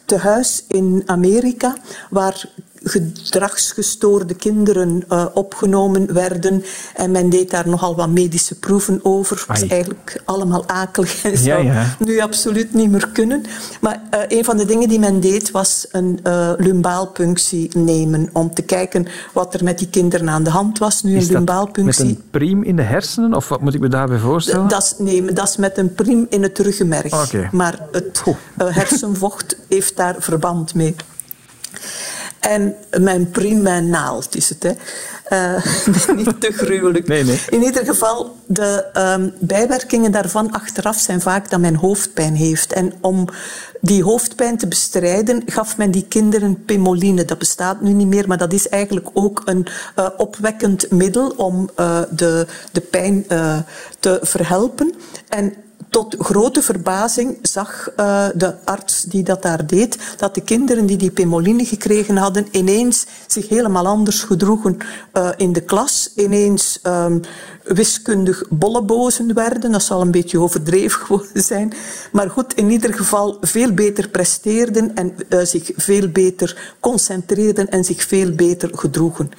uh, 0.04 0.18
tehuis 0.18 0.64
in 0.68 1.02
Amerika 1.06 1.74
waar 2.10 2.48
gedragsgestoorde 2.84 4.34
kinderen 4.34 5.04
uh, 5.08 5.26
opgenomen 5.34 6.14
werden. 6.14 6.64
En 6.94 7.10
men 7.10 7.30
deed 7.30 7.50
daar 7.50 7.68
nogal 7.68 7.96
wat 7.96 8.08
medische 8.08 8.58
proeven 8.58 9.00
over. 9.02 9.44
Het 9.46 9.62
is 9.62 9.68
eigenlijk 9.68 10.20
allemaal 10.24 10.68
akelig 10.68 11.24
en 11.24 11.38
zou 11.38 11.64
ja, 11.64 11.96
nu 11.98 12.20
absoluut 12.20 12.74
niet 12.74 12.90
meer 12.90 13.08
kunnen. 13.08 13.42
Maar 13.80 14.02
uh, 14.14 14.20
een 14.28 14.44
van 14.44 14.56
de 14.56 14.64
dingen 14.64 14.88
die 14.88 14.98
men 14.98 15.20
deed 15.20 15.50
was 15.50 15.86
een 15.90 16.20
uh, 16.24 16.52
lumbaalpunctie 16.56 17.78
nemen 17.78 18.28
om 18.32 18.54
te 18.54 18.62
kijken 18.62 19.06
wat 19.32 19.54
er 19.54 19.64
met 19.64 19.78
die 19.78 19.88
kinderen 19.88 20.28
aan 20.28 20.44
de 20.44 20.50
hand 20.50 20.78
was. 20.78 21.02
Nu 21.02 21.16
is 21.16 21.26
een 21.26 21.32
lumbaalpunctie. 21.32 22.04
Met 22.04 22.16
een 22.16 22.22
priem 22.30 22.62
in 22.62 22.76
de 22.76 22.82
hersenen 22.82 23.34
of 23.34 23.48
wat 23.48 23.60
moet 23.60 23.74
ik 23.74 23.80
me 23.80 23.88
daarbij 23.88 24.18
voorstellen? 24.18 24.68
Dat 24.68 24.82
is, 24.82 24.94
nee, 24.98 25.32
dat 25.32 25.48
is 25.48 25.56
met 25.56 25.78
een 25.78 25.94
priem 25.94 26.26
in 26.28 26.42
het 26.42 26.58
ruggenmerg. 26.58 27.28
Okay. 27.28 27.48
Maar 27.52 27.78
het 27.92 28.22
hersenvocht 28.56 29.56
heeft 29.68 29.96
daar 29.96 30.16
verband 30.18 30.74
mee. 30.74 30.94
En 32.44 32.74
mijn 33.00 33.30
priem, 33.30 33.62
mijn 33.62 33.88
naald 33.88 34.36
is 34.36 34.48
het. 34.48 34.62
Hè. 34.62 34.72
niet 36.14 36.40
te 36.40 36.52
gruwelijk. 36.52 37.08
Nee, 37.08 37.24
nee. 37.24 37.40
In 37.48 37.62
ieder 37.62 37.84
geval, 37.84 38.36
de 38.46 38.84
um, 39.18 39.32
bijwerkingen 39.38 40.12
daarvan 40.12 40.52
achteraf 40.52 40.98
zijn 40.98 41.20
vaak 41.20 41.50
dat 41.50 41.60
men 41.60 41.74
hoofdpijn 41.74 42.34
heeft. 42.34 42.72
En 42.72 42.92
om 43.00 43.28
die 43.80 44.02
hoofdpijn 44.02 44.58
te 44.58 44.66
bestrijden, 44.66 45.42
gaf 45.46 45.76
men 45.76 45.90
die 45.90 46.06
kinderen 46.08 46.64
pemoline. 46.64 47.24
Dat 47.24 47.38
bestaat 47.38 47.80
nu 47.80 47.92
niet 47.92 48.06
meer, 48.06 48.28
maar 48.28 48.38
dat 48.38 48.52
is 48.52 48.68
eigenlijk 48.68 49.08
ook 49.12 49.42
een 49.44 49.66
uh, 49.98 50.08
opwekkend 50.16 50.90
middel 50.90 51.28
om 51.28 51.68
uh, 51.80 52.00
de, 52.10 52.46
de 52.72 52.80
pijn 52.80 53.26
te 54.00 54.18
verhelpen. 54.22 54.94
En 55.28 55.54
tot 55.94 56.16
grote 56.18 56.62
verbazing 56.62 57.38
zag 57.42 57.90
uh, 57.96 58.26
de 58.34 58.54
arts 58.64 59.02
die 59.02 59.22
dat 59.22 59.42
daar 59.42 59.66
deed, 59.66 59.98
dat 60.16 60.34
de 60.34 60.40
kinderen 60.40 60.86
die 60.86 60.96
die 60.96 61.10
pemoline 61.10 61.64
gekregen 61.64 62.16
hadden, 62.16 62.46
ineens 62.50 63.06
zich 63.26 63.48
helemaal 63.48 63.86
anders 63.86 64.22
gedroegen 64.22 64.78
uh, 65.12 65.28
in 65.36 65.52
de 65.52 65.60
klas. 65.60 66.10
Ineens 66.14 66.80
um, 66.82 67.20
wiskundig 67.64 68.42
bollebozen 68.50 69.34
werden. 69.34 69.72
Dat 69.72 69.82
zal 69.82 70.00
een 70.00 70.10
beetje 70.10 70.40
overdreven 70.40 71.00
geworden 71.00 71.42
zijn. 71.52 71.72
Maar 72.12 72.30
goed, 72.30 72.54
in 72.54 72.70
ieder 72.70 72.94
geval 72.94 73.36
veel 73.40 73.72
beter 73.72 74.08
presteerden 74.08 74.94
en 74.94 75.14
uh, 75.28 75.40
zich 75.42 75.70
veel 75.76 76.08
beter 76.08 76.74
concentreerden 76.80 77.68
en 77.68 77.84
zich 77.84 78.02
veel 78.02 78.32
beter 78.32 78.70
gedroegen. 78.72 79.30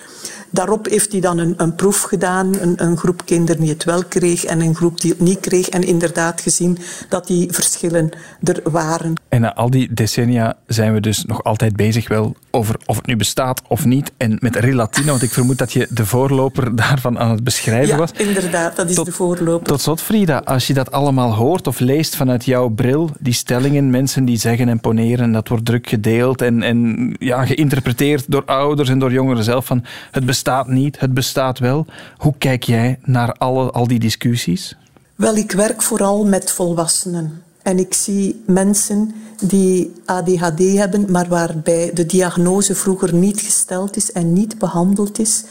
Daarop 0.50 0.86
heeft 0.86 1.12
hij 1.12 1.22
dan 1.22 1.38
een, 1.38 1.53
een 1.58 1.75
proef 1.75 2.01
gedaan, 2.01 2.55
een, 2.60 2.84
een, 2.84 2.98
groep 2.98 3.25
kinderen 3.25 3.62
die 3.62 3.70
het 3.70 3.84
wel 3.84 4.03
kreeg 4.03 4.46
en 4.46 4.62
een 4.62 4.75
groep 4.75 5.01
die 5.01 5.12
het 5.12 5.20
niet 5.20 5.39
kreeg. 5.39 5.70
En 5.70 5.84
inderdaad 5.84 6.41
gezien 6.41 6.77
dat 7.10 7.27
die 7.27 7.51
verschillen 7.51 8.10
er 8.44 8.62
waren. 8.72 9.13
En 9.29 9.41
na 9.41 9.53
al 9.53 9.70
die 9.70 9.94
decennia 9.94 10.58
zijn 10.67 10.94
we 10.94 11.00
dus 11.00 11.25
nog 11.25 11.44
altijd 11.44 11.75
bezig 11.75 12.08
wel 12.08 12.36
over 12.55 12.75
of 12.85 12.95
het 12.95 13.05
nu 13.05 13.15
bestaat 13.15 13.62
of 13.67 13.85
niet. 13.85 14.12
En 14.17 14.38
met 14.39 14.55
relatine, 14.55 15.09
want 15.09 15.21
ik 15.21 15.31
vermoed 15.31 15.57
dat 15.57 15.74
je 15.74 15.88
de 15.89 16.05
voorloper 16.05 16.75
daarvan 16.85 17.19
aan 17.19 17.29
het 17.29 17.43
beschrijven 17.43 17.88
ja, 17.88 17.97
was. 17.97 18.12
inderdaad, 18.12 18.75
dat 18.75 18.89
is 18.89 18.95
tot, 18.95 19.05
de 19.05 19.12
voorloper. 19.12 19.67
Tot 19.67 19.81
slot, 19.81 20.01
Frida, 20.01 20.38
als 20.38 20.67
je 20.67 20.74
dat 20.74 20.91
allemaal 20.91 21.33
hoort 21.33 21.67
of 21.67 21.79
leest 21.79 22.15
vanuit 22.15 22.45
jouw 22.45 22.69
bril, 22.69 23.09
die 23.19 23.33
stellingen, 23.33 23.89
mensen 23.89 24.25
die 24.25 24.38
zeggen 24.38 24.69
en 24.69 24.79
poneren, 24.79 25.31
dat 25.31 25.47
wordt 25.47 25.65
druk 25.65 25.88
gedeeld 25.88 26.41
en, 26.41 26.63
en 26.63 27.09
ja, 27.19 27.45
geïnterpreteerd 27.45 28.25
door 28.27 28.45
ouders 28.45 28.89
en 28.89 29.00
door 29.00 29.12
jongeren 29.12 29.43
zelf 29.43 29.65
van 29.65 29.83
het 30.12 30.25
bestaat 30.25 30.67
niet, 30.67 31.00
het 31.00 31.13
bestaat 31.13 31.59
wel. 31.59 31.85
Hoe 32.17 32.33
kijk 32.38 32.63
jij 32.63 33.00
naar 33.03 33.33
alle, 33.33 33.71
al 33.71 33.88
die 33.88 34.00
discussies? 34.00 34.75
Wel, 35.15 35.35
ik 35.35 35.51
werk 35.51 35.81
vooral 35.81 36.25
met 36.25 36.51
volwassenen. 36.51 37.43
En 37.65 37.79
ik 37.79 37.93
zie 37.93 38.43
mensen 38.45 39.12
die 39.48 39.93
ADHD 40.05 40.60
hebben, 40.60 41.12
maar 41.12 41.27
waarbij 41.27 41.91
de 41.93 42.05
diagnose 42.05 42.75
vroeger 42.75 43.13
niet 43.13 43.41
gesteld 43.41 43.95
is 43.95 44.12
en 44.12 44.34
niet 44.34 44.57
behandeld 44.57 45.19
is. 45.19 45.43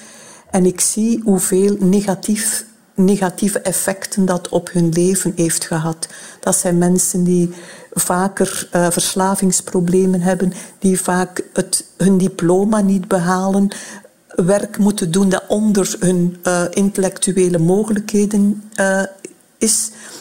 En 0.51 0.67
ik 0.67 0.81
zie 0.81 1.21
hoeveel 1.25 1.77
negatief, 1.79 2.65
negatieve 2.95 3.59
effecten 3.59 4.25
dat 4.25 4.49
op 4.49 4.71
hun 4.73 4.89
leven 4.89 5.33
heeft 5.37 5.65
gehad. 5.65 6.09
Dat 6.41 6.57
zijn 6.57 6.79
mensen 6.79 7.25
die 7.25 7.51
vaker 7.93 8.69
uh, 8.73 8.91
verslavingsproblemen 8.91 10.21
hebben, 10.21 10.53
die 10.79 11.01
vaak 11.01 11.43
het, 11.53 11.85
hun 11.97 12.19
diploma 12.19 12.81
niet 12.81 13.09
behalen, 13.09 13.69
werk 14.29 14.79
moeten 14.79 15.11
doen 15.11 15.29
dat 15.29 15.45
onder 15.49 15.97
hun 15.99 16.37
uh, 16.47 16.63
intellectuele 16.71 17.59
mogelijkheden 17.59 18.63
uh, 18.81 19.03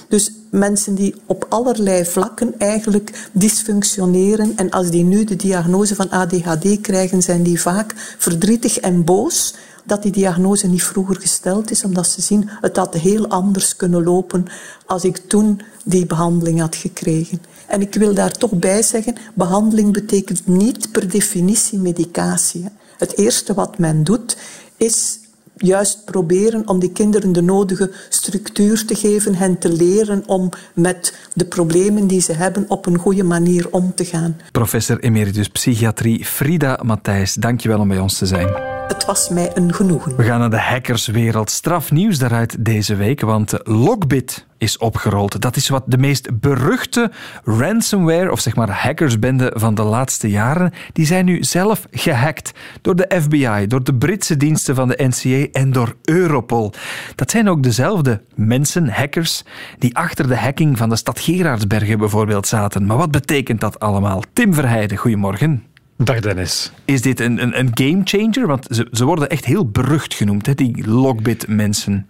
Dus 0.08 0.32
mensen 0.50 0.96
die 0.96 1.16
op 1.26 1.46
allerlei 1.50 2.06
vlakken 2.06 2.60
eigenlijk 2.60 3.30
dysfunctioneren. 3.32 4.58
En 4.58 4.70
als 4.70 4.90
die 4.90 5.04
nu 5.04 5.24
de 5.24 5.36
diagnose 5.36 5.96
van 5.96 6.10
ADHD 6.10 6.82
krijgen, 6.82 7.22
zijn 7.22 7.44
die 7.44 7.62
vaak 7.62 8.16
verdrietig 8.18 8.80
en 8.80 9.04
boos 9.04 9.54
dat 9.84 10.04
die 10.04 10.12
diagnose 10.12 10.68
niet 10.68 10.84
vroeger 10.84 11.16
gesteld 11.16 11.72
is, 11.72 11.84
omdat 11.84 12.08
ze 12.08 12.22
zien 12.22 12.50
het 12.62 12.78
had 12.78 12.94
heel 12.94 13.28
anders 13.28 13.76
kunnen 13.76 14.04
lopen 14.04 14.46
als 14.86 15.04
ik 15.04 15.18
toen 15.18 15.62
die 15.84 16.06
behandeling 16.06 16.60
had 16.60 16.76
gekregen. 16.76 17.42
En 17.68 17.82
ik 17.82 17.94
wil 17.94 18.14
daar 18.14 18.32
toch 18.32 18.52
bij 18.52 18.82
zeggen, 18.82 19.16
behandeling 19.34 19.94
betekent 19.94 20.48
niet 20.48 20.92
per 20.92 21.10
definitie 21.10 21.80
medicatie. 21.80 22.66
Het 22.98 23.18
eerste 23.18 23.54
wat 23.54 23.78
men 23.78 24.04
doet, 24.04 24.38
is 24.78 25.20
juist 25.64 26.06
proberen 26.06 26.68
om 26.68 26.80
die 26.80 26.92
kinderen 26.92 27.32
de 27.32 27.42
nodige 27.42 27.92
structuur 28.10 28.86
te 28.86 28.96
geven, 28.96 29.36
hen 29.36 29.58
te 29.58 29.72
leren 29.72 30.24
om 30.26 30.50
met 30.74 31.30
de 31.34 31.46
problemen 31.46 32.08
die 32.08 32.22
ze 32.22 32.34
hebben 32.34 32.66
op 32.68 32.86
een 32.86 32.98
goede 32.98 33.24
manier 33.24 33.68
om 33.72 33.96
te 33.96 34.06
gaan. 34.06 34.38
Professor 34.52 35.00
emeritus 35.00 35.48
psychiatrie 35.48 36.26
Frida 36.26 36.80
Matthijs, 36.84 37.34
dankjewel 37.34 37.80
om 37.80 37.88
bij 37.88 38.00
ons 38.00 38.18
te 38.18 38.26
zijn. 38.26 38.73
Het 38.88 39.06
was 39.06 39.30
mij 39.30 39.52
een 39.54 39.74
genoegen. 39.74 40.16
We 40.16 40.24
gaan 40.24 40.40
naar 40.40 40.50
de 40.50 40.60
hackerswereld. 40.60 41.50
Strafnieuws 41.50 42.18
daaruit 42.18 42.66
deze 42.66 42.96
week, 42.96 43.22
want 43.22 43.60
Lockbit 43.64 44.46
is 44.58 44.78
opgerold. 44.78 45.42
Dat 45.42 45.56
is 45.56 45.70
wat 45.70 45.84
de 45.86 45.98
meest 45.98 46.40
beruchte 46.40 47.12
ransomware, 47.44 48.32
of 48.32 48.40
zeg 48.40 48.56
maar 48.56 48.70
hackersbende 48.70 49.52
van 49.56 49.76
de 49.76 49.84
laatste 49.84 50.30
jaren, 50.30 50.74
die 50.94 51.06
zijn 51.06 51.26
nu 51.26 51.44
zelf 51.44 51.88
gehackt 51.92 52.52
door 52.82 52.96
de 52.96 53.22
FBI, 53.22 53.68
door 53.68 53.84
de 53.84 53.96
Britse 53.96 54.38
diensten 54.38 54.76
van 54.76 54.88
de 54.88 55.04
NCA 55.08 55.48
en 55.52 55.72
door 55.72 55.96
Europol. 56.04 56.74
Dat 57.16 57.32
zijn 57.32 57.50
ook 57.50 57.64
dezelfde 57.64 58.22
mensen, 58.36 58.90
hackers, 58.90 59.44
die 59.80 59.96
achter 59.96 60.28
de 60.28 60.38
hacking 60.38 60.78
van 60.78 60.90
de 60.90 60.96
stad 60.96 61.20
Gerardsbergen 61.20 61.98
bijvoorbeeld 61.98 62.48
zaten. 62.48 62.86
Maar 62.86 62.98
wat 62.98 63.12
betekent 63.12 63.62
dat 63.62 63.80
allemaal? 63.80 64.24
Tim 64.34 64.54
Verheijden, 64.54 64.98
goedemorgen. 64.98 65.73
Dag 65.98 66.20
Dennis. 66.20 66.72
Is 66.86 67.02
dit 67.02 67.20
een, 67.20 67.42
een, 67.42 67.60
een 67.60 67.70
gamechanger? 67.74 68.48
Want 68.48 68.68
ze, 68.70 68.88
ze 68.92 69.06
worden 69.06 69.30
echt 69.30 69.46
heel 69.46 69.70
berucht 69.70 70.14
genoemd, 70.14 70.46
hè, 70.46 70.54
die 70.54 70.88
Logbit-mensen. 70.88 72.08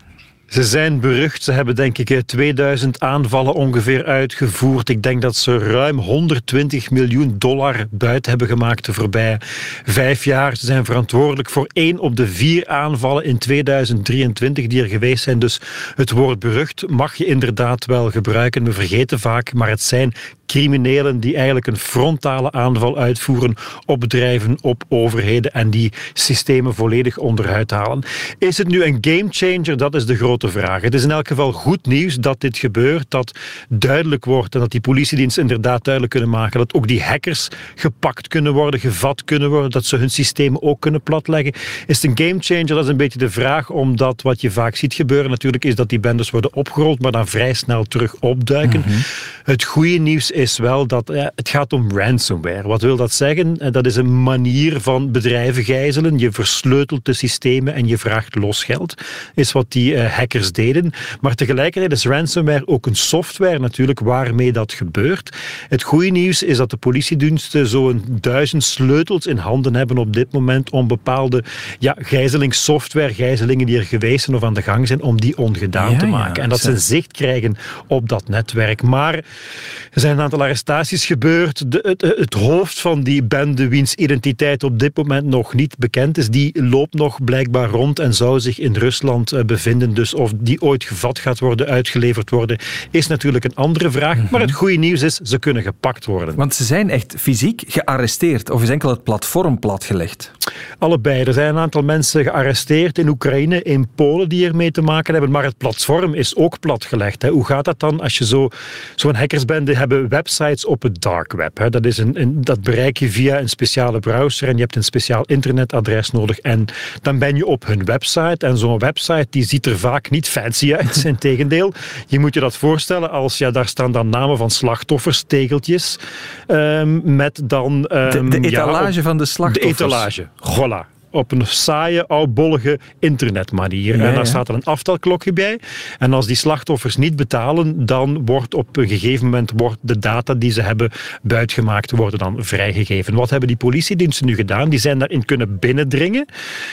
Ze 0.54 0.64
zijn 0.64 1.00
berucht. 1.00 1.44
Ze 1.44 1.52
hebben 1.52 1.76
denk 1.76 1.98
ik 1.98 2.22
2000 2.26 3.00
aanvallen 3.00 3.54
ongeveer 3.54 4.06
uitgevoerd. 4.06 4.90
Ik 4.90 5.04
denk 5.04 5.22
dat 5.22 5.36
ze 5.36 5.58
ruim 5.58 6.00
120 6.00 6.92
miljoen 6.92 7.36
dollar 7.38 7.86
buiten 7.90 8.30
hebben 8.30 8.48
gemaakt 8.48 8.86
de 8.86 8.94
voorbije 8.94 9.38
vijf 9.86 10.24
jaar. 10.24 10.56
Ze 10.56 10.66
zijn 10.66 10.86
verantwoordelijk 10.86 11.50
voor 11.50 11.68
één 11.74 12.00
op 12.00 12.16
de 12.16 12.28
vier 12.28 12.68
aanvallen 12.68 13.24
in 13.24 13.38
2023 13.38 14.68
die 14.68 14.82
er 14.82 14.88
geweest 14.88 15.24
zijn. 15.24 15.40
Dus 15.40 15.62
het 15.96 16.12
woord 16.12 16.40
berucht 16.40 16.90
mag 16.90 17.16
je 17.16 17.26
inderdaad 17.26 17.86
wel 17.86 18.12
gebruiken. 18.12 18.64
We 18.64 18.74
vergeten 18.74 19.20
vaak, 19.20 19.54
maar 19.54 19.70
het 19.70 19.82
zijn 19.82 20.14
criminelen 20.46 21.20
die 21.20 21.36
eigenlijk 21.36 21.68
een 21.68 21.78
frontale 21.78 22.52
aanval 22.52 22.98
uitvoeren 22.98 23.56
op 23.86 24.00
bedrijven, 24.00 24.58
op 24.62 24.84
overheden 24.90 25.54
en 25.54 25.70
die 25.70 25.92
systemen 26.14 26.76
volledig 26.76 27.18
onderuit 27.18 27.72
halen. 27.72 28.04
Is 28.38 28.58
het 28.58 28.68
nu 28.68 28.84
een 28.84 28.98
gamechanger? 29.02 29.78
Dat 29.78 29.96
is 29.96 30.06
de 30.06 30.16
grote 30.16 30.43
vraag. 30.50 30.82
Het 30.82 30.94
is 30.94 31.04
in 31.04 31.12
elk 31.12 31.28
geval 31.28 31.52
goed 31.52 31.86
nieuws 31.86 32.16
dat 32.16 32.42
dit 32.42 32.58
gebeurt, 32.58 33.06
dat 33.10 33.40
duidelijk 33.70 34.26
wordt 34.26 34.54
en 34.54 34.60
dat 34.60 34.72
die 34.72 34.82
politiediensten 34.82 35.42
inderdaad 35.42 35.84
duidelijk 35.84 36.14
kunnen 36.14 36.30
maken 36.30 36.60
dat 36.60 36.74
ook 36.74 36.88
die 36.88 37.04
hackers 37.04 37.48
gepakt 37.76 38.28
kunnen 38.28 38.54
worden, 38.54 38.80
gevat 38.80 39.24
kunnen 39.24 39.50
worden, 39.50 39.72
dat 39.72 39.86
ze 39.86 39.96
hun 39.96 40.10
systemen 40.10 40.62
ook 40.62 40.80
kunnen 40.80 41.02
platleggen. 41.02 41.54
Is 41.88 42.02
het 42.02 42.04
een 42.04 42.28
gamechanger? 42.28 42.68
Dat 42.68 42.84
is 42.84 42.90
een 42.90 42.98
beetje 42.98 43.20
de 43.20 43.30
vraag, 43.30 43.70
omdat 43.70 44.22
wat 44.22 44.42
je 44.42 44.52
vaak 44.52 44.76
ziet 44.76 44.94
gebeuren 44.94 45.30
natuurlijk 45.30 45.66
is 45.66 45.76
dat 45.76 45.90
die 45.90 46.00
bendes 46.00 46.30
worden 46.30 46.54
opgerold, 46.54 47.02
maar 47.02 47.12
dan 47.12 47.28
vrij 47.28 47.54
snel 47.54 47.84
terug 47.84 48.16
opduiken. 48.20 48.80
Mm 48.80 48.86
-hmm. 48.86 49.02
Het 49.44 49.64
goede 49.64 49.98
nieuws 49.98 50.32
is 50.32 50.58
wel 50.58 50.88
dat 50.88 51.12
ja, 51.14 51.32
het 51.36 51.50
gaat 51.50 51.74
om 51.74 51.98
ransomware. 51.98 52.68
Wat 52.68 52.82
wil 52.82 52.96
dat 52.96 53.12
zeggen? 53.12 53.72
Dat 53.72 53.86
is 53.86 53.96
een 53.96 54.24
manier 54.24 54.82
van 54.82 55.12
bedrijven 55.12 55.64
gijzelen. 55.64 56.20
Je 56.20 56.32
versleutelt 56.32 57.06
de 57.06 57.14
systemen 57.14 57.74
en 57.74 57.88
je 57.88 57.98
vraagt 57.98 58.36
losgeld. 58.36 59.02
Is 59.36 59.52
wat 59.52 59.72
die 59.72 59.94
uh, 59.94 60.18
hackers 60.34 60.52
deden. 60.52 60.92
Maar 61.22 61.36
tegelijkertijd 61.36 61.92
is 61.92 62.06
ransomware 62.06 62.68
ook 62.68 62.86
een 62.86 62.96
software 62.96 63.60
natuurlijk 63.60 64.00
waarmee 64.00 64.52
dat 64.52 64.74
gebeurt. 64.74 65.36
Het 65.70 65.84
goede 65.84 66.10
nieuws 66.10 66.44
is 66.44 66.58
dat 66.58 66.70
de 66.70 66.78
politiediensten 66.78 67.68
zo'n 67.68 68.04
duizend 68.08 68.64
sleutels 68.64 69.28
in 69.28 69.38
handen 69.38 69.76
hebben 69.76 69.98
op 69.98 70.14
dit 70.14 70.32
moment 70.32 70.70
om 70.70 70.88
bepaalde 70.88 71.44
ja, 71.80 71.96
gijzelingssoftware, 72.00 73.14
gijzelingen 73.14 73.66
die 73.66 73.78
er 73.78 73.84
geweest 73.84 74.26
zijn 74.26 74.36
of 74.36 74.44
aan 74.44 74.54
de 74.54 74.62
gang 74.62 74.88
zijn, 74.88 75.02
om 75.02 75.22
die 75.22 75.38
ongedaan 75.38 75.92
ja, 75.92 75.98
te 75.98 76.06
maken. 76.06 76.36
Ja, 76.36 76.42
en 76.42 76.50
dat 76.50 76.60
ze 76.60 76.78
zicht 76.78 77.12
krijgen 77.12 77.58
op 77.88 78.10
dat 78.10 78.28
netwerk. 78.28 78.82
Maar 78.82 79.14
er 79.14 80.00
zijn 80.00 80.18
een 80.18 80.24
aantal 80.24 80.42
arrestaties 80.42 81.06
gebeurd. 81.06 81.72
De, 81.72 81.80
het, 81.82 82.02
het, 82.02 82.34
hoofd 82.34 82.80
van 82.80 83.04
die 83.04 83.24
bende, 83.24 83.68
wiens 83.68 83.96
identiteit 83.96 84.64
op 84.64 84.80
dit 84.80 84.98
moment 84.98 85.26
nog 85.26 85.54
niet 85.54 85.78
bekend 85.78 86.18
is, 86.18 86.30
die 86.30 86.64
loopt 86.64 86.94
nog 86.94 87.24
blijkbaar 87.24 87.70
rond 87.70 88.00
en 88.00 88.14
zou 88.14 88.40
zich 88.40 88.60
in 88.60 88.76
Rusland 88.76 89.46
bevinden. 89.46 89.94
Dus 89.94 90.13
is 90.14 90.20
of 90.20 90.32
die 90.36 90.62
ooit 90.62 90.84
gevat 90.84 91.20
gaat 91.20 91.40
worden, 91.40 91.68
uitgeleverd 91.68 92.30
worden, 92.30 92.58
is 92.92 93.08
natuurlijk 93.08 93.44
een 93.44 93.56
andere 93.56 93.92
vraag. 93.92 94.30
Maar 94.30 94.42
het 94.42 94.52
goede 94.52 94.76
nieuws 94.76 95.02
is, 95.02 95.16
ze 95.16 95.40
kunnen 95.40 95.64
gepakt 95.64 96.06
worden. 96.06 96.36
Want 96.36 96.54
ze 96.56 96.64
zijn 96.64 96.90
echt 96.90 97.16
fysiek 97.18 97.64
gearresteerd 97.68 98.50
of 98.50 98.62
is 98.62 98.70
enkel 98.70 98.90
het 98.90 99.04
platform 99.04 99.60
platgelegd? 99.60 100.32
Allebei. 100.78 101.24
Er 101.24 101.34
zijn 101.34 101.50
een 101.50 101.62
aantal 101.62 101.82
mensen 101.82 102.24
gearresteerd 102.24 102.98
in 102.98 103.08
Oekraïne, 103.08 103.62
in 103.62 103.88
Polen 103.96 104.30
die 104.30 104.48
ermee 104.48 104.72
te 104.72 104.82
maken 104.82 105.14
hebben, 105.14 105.32
maar 105.32 105.44
het 105.44 105.58
platform 105.58 106.14
is 106.14 106.36
ook 106.36 106.60
platgelegd. 106.60 107.22
Hè. 107.22 107.30
Hoe 107.30 107.46
gaat 107.46 107.66
dat 107.66 107.80
dan 107.80 108.02
als 108.02 108.18
je 108.18 108.26
zo, 108.26 108.50
zo'n 108.96 109.16
hackersbende 109.16 109.76
hebben 109.76 110.10
websites 110.10 110.66
op 110.66 110.82
het 110.82 111.02
dark 111.02 111.34
web? 111.34 111.58
Hè. 111.58 111.70
Dat, 111.70 111.86
is 111.86 111.98
een, 111.98 112.22
een, 112.22 112.42
dat 112.42 112.62
bereik 112.62 112.98
je 112.98 113.10
via 113.10 113.40
een 113.40 113.50
speciale 113.50 114.00
browser 114.00 114.48
en 114.48 114.56
je 114.56 114.62
hebt 114.62 114.76
een 114.76 114.84
speciaal 114.84 115.24
internetadres 115.26 116.12
nodig 116.12 116.40
en 116.40 116.66
dan 117.02 117.20
ben 117.20 117.36
je 117.36 117.46
op 117.46 117.66
hun 117.66 117.86
website 117.86 118.48
en 118.48 118.58
zo'n 118.58 118.80
website 118.80 119.28
die 119.30 119.44
ziet 119.44 119.66
er 119.66 119.80
vaak 119.80 120.03
niet 120.10 120.30
fancy 120.30 120.74
uit. 120.74 121.04
Integendeel, 121.06 121.74
je 122.08 122.20
moet 122.20 122.34
je 122.34 122.40
dat 122.40 122.58
voorstellen 122.58 123.12
als 123.12 123.38
ja, 123.38 123.52
daar 123.52 123.68
staan 123.68 123.92
dan 123.92 124.10
namen 124.10 124.38
van 124.38 124.50
slachtoffers, 124.50 125.24
tegeltjes, 125.28 126.00
um, 126.48 127.16
met 127.16 127.42
dan... 127.44 127.74
Um, 127.74 128.30
de, 128.30 128.40
de, 128.40 128.48
etalage 128.48 128.96
ja, 128.96 129.02
van 129.02 129.18
de 129.18 129.26
slachtoffers. 129.26 129.78
De 129.78 129.84
etalage, 129.84 130.28
voilà 130.28 130.93
op 131.14 131.32
een 131.32 131.48
saaie, 131.48 132.08
oudbollige 132.08 132.80
internetmanier. 133.00 133.98
Ja, 133.98 134.04
en 134.04 134.16
daar 134.16 134.28
staat 134.28 134.48
er 134.48 134.56
een 134.56 134.64
aftelklokje 134.64 135.34
bij. 135.34 135.60
En 136.00 136.14
als 136.14 136.28
die 136.28 136.36
slachtoffers 136.36 136.96
niet 136.96 137.16
betalen, 137.16 137.86
dan 137.86 138.26
wordt 138.26 138.54
op 138.54 138.78
een 138.78 138.88
gegeven 138.88 139.26
moment 139.26 139.52
wordt 139.56 139.78
de 139.82 140.00
data 140.00 140.34
die 140.34 140.52
ze 140.52 140.62
hebben 140.62 140.92
buitgemaakt, 141.22 141.92
worden 141.92 142.20
dan 142.20 142.36
vrijgegeven. 142.40 143.14
Wat 143.14 143.30
hebben 143.30 143.48
die 143.48 143.58
politiediensten 143.58 144.26
nu 144.26 144.36
gedaan? 144.36 144.70
Die 144.70 144.80
zijn 144.80 145.00
daarin 145.00 145.26
kunnen 145.26 145.60
binnendringen, 145.60 146.26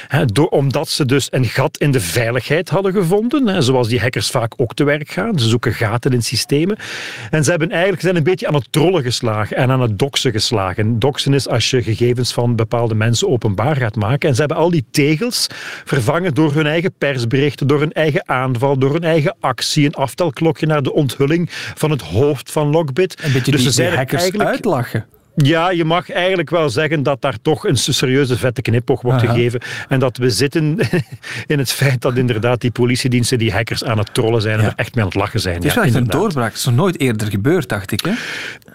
hè, 0.08 0.26
door, 0.26 0.48
omdat 0.48 0.88
ze 0.88 1.06
dus 1.06 1.28
een 1.30 1.44
gat 1.44 1.78
in 1.78 1.90
de 1.90 2.00
veiligheid 2.00 2.68
hadden 2.68 2.92
gevonden, 2.92 3.46
hè, 3.46 3.62
zoals 3.62 3.88
die 3.88 4.00
hackers 4.00 4.30
vaak 4.30 4.52
ook 4.56 4.74
te 4.74 4.84
werk 4.84 5.10
gaan. 5.10 5.38
Ze 5.38 5.48
zoeken 5.48 5.74
gaten 5.74 6.12
in 6.12 6.22
systemen. 6.22 6.76
En 7.30 7.44
ze 7.44 7.50
hebben 7.50 7.70
eigenlijk 7.70 8.02
zijn 8.02 8.16
een 8.16 8.22
beetje 8.22 8.46
aan 8.46 8.54
het 8.54 8.66
trollen 8.72 9.02
geslagen 9.02 9.56
en 9.56 9.70
aan 9.70 9.80
het 9.80 9.98
doxen 9.98 10.32
geslagen. 10.32 10.98
Doxen 10.98 11.34
is 11.34 11.48
als 11.48 11.70
je 11.70 11.82
gegevens 11.82 12.32
van 12.32 12.56
bepaalde 12.56 12.94
mensen 12.94 13.28
openbaar 13.28 13.76
gaat 13.76 13.96
maken. 13.96 14.29
En 14.30 14.36
ze 14.36 14.42
hebben 14.42 14.58
al 14.58 14.70
die 14.70 14.84
tegels 14.90 15.46
vervangen 15.84 16.34
door 16.34 16.54
hun 16.54 16.66
eigen 16.66 16.92
persberichten, 16.98 17.66
door 17.66 17.80
hun 17.80 17.92
eigen 17.92 18.28
aanval, 18.28 18.78
door 18.78 18.92
hun 18.92 19.04
eigen 19.04 19.36
actie. 19.40 19.86
Een 19.86 19.94
aftelklokje 19.94 20.66
naar 20.66 20.82
de 20.82 20.92
onthulling 20.92 21.48
van 21.50 21.90
het 21.90 22.02
hoofd 22.02 22.52
van 22.52 22.70
Lockbit. 22.70 23.22
Een 23.22 23.32
beetje 23.32 23.52
dus 23.52 23.62
die, 23.62 23.72
ze 23.72 23.84
hackers 23.84 24.22
eigenlijk... 24.22 24.50
uitlachen. 24.50 25.06
Ja, 25.36 25.70
je 25.70 25.84
mag 25.84 26.10
eigenlijk 26.10 26.50
wel 26.50 26.70
zeggen 26.70 27.02
dat 27.02 27.22
daar 27.22 27.36
toch 27.42 27.66
een 27.66 27.76
serieuze 27.76 28.36
vette 28.36 28.62
knipoog 28.62 29.02
wordt 29.02 29.20
gegeven. 29.20 29.60
En 29.88 30.00
dat 30.00 30.16
we 30.16 30.30
zitten 30.30 30.78
in 31.46 31.58
het 31.58 31.72
feit 31.72 32.00
dat 32.00 32.16
inderdaad 32.16 32.60
die 32.60 32.70
politiediensten 32.70 33.38
die 33.38 33.52
hackers 33.52 33.84
aan 33.84 33.98
het 33.98 34.14
trollen 34.14 34.42
zijn 34.42 34.58
en 34.58 34.64
er 34.64 34.72
echt 34.76 34.94
mee 34.94 35.04
aan 35.04 35.10
het 35.10 35.18
lachen 35.18 35.40
zijn. 35.40 35.54
Het 35.54 35.64
is 35.64 35.74
wel 35.74 35.84
echt 35.84 35.94
een 35.94 36.06
doorbraak. 36.06 36.48
Dat 36.48 36.58
is 36.58 36.64
nog 36.64 36.74
nooit 36.74 37.00
eerder 37.00 37.30
gebeurd, 37.30 37.68
dacht 37.68 37.92
ik. 37.92 38.00
Hè? 38.00 38.12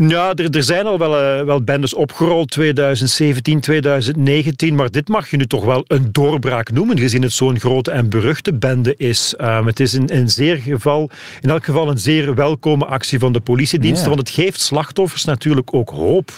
Ja, 0.08 0.34
er, 0.34 0.50
er 0.50 0.64
zijn 0.64 0.86
al 0.86 0.98
wel, 0.98 1.40
uh, 1.40 1.46
wel 1.46 1.62
bendes 1.62 1.94
opgerold, 1.94 2.52
2017, 2.52 3.60
2019. 3.60 4.76
Maar 4.76 4.92
dit 4.92 5.08
mag 5.08 5.30
je 5.30 5.38
nu 5.38 5.46
toch 5.48 5.66
wel 5.66 5.84
een 5.88 6.10
doorbraak 6.12 6.72
noemen, 6.72 7.00
gezien 7.00 7.22
het 7.22 7.34
zo'n 7.34 7.60
grote 7.60 7.92
en 7.92 8.10
beruchte 8.10 8.54
bende 8.54 8.94
is. 8.98 9.34
Um, 9.42 9.68
het 9.68 9.80
is 9.80 9.94
in, 9.94 10.08
in, 10.08 10.30
zeer 10.30 10.58
geval, 10.58 11.10
in 11.42 11.50
elk 11.50 11.66
geval 11.66 11.90
een 11.90 12.00
zeer 12.00 12.36
welkome 12.36 12.86
actie 12.86 13.20
van 13.20 13.34
de 13.34 13.40
politiediensten, 13.40 14.08
want 14.08 14.20
het 14.20 14.30
geeft 14.30 14.62
slachtoffers 14.62 15.26
natuurlijk 15.26 15.74
ook 15.74 15.90
hoop. 15.90 16.32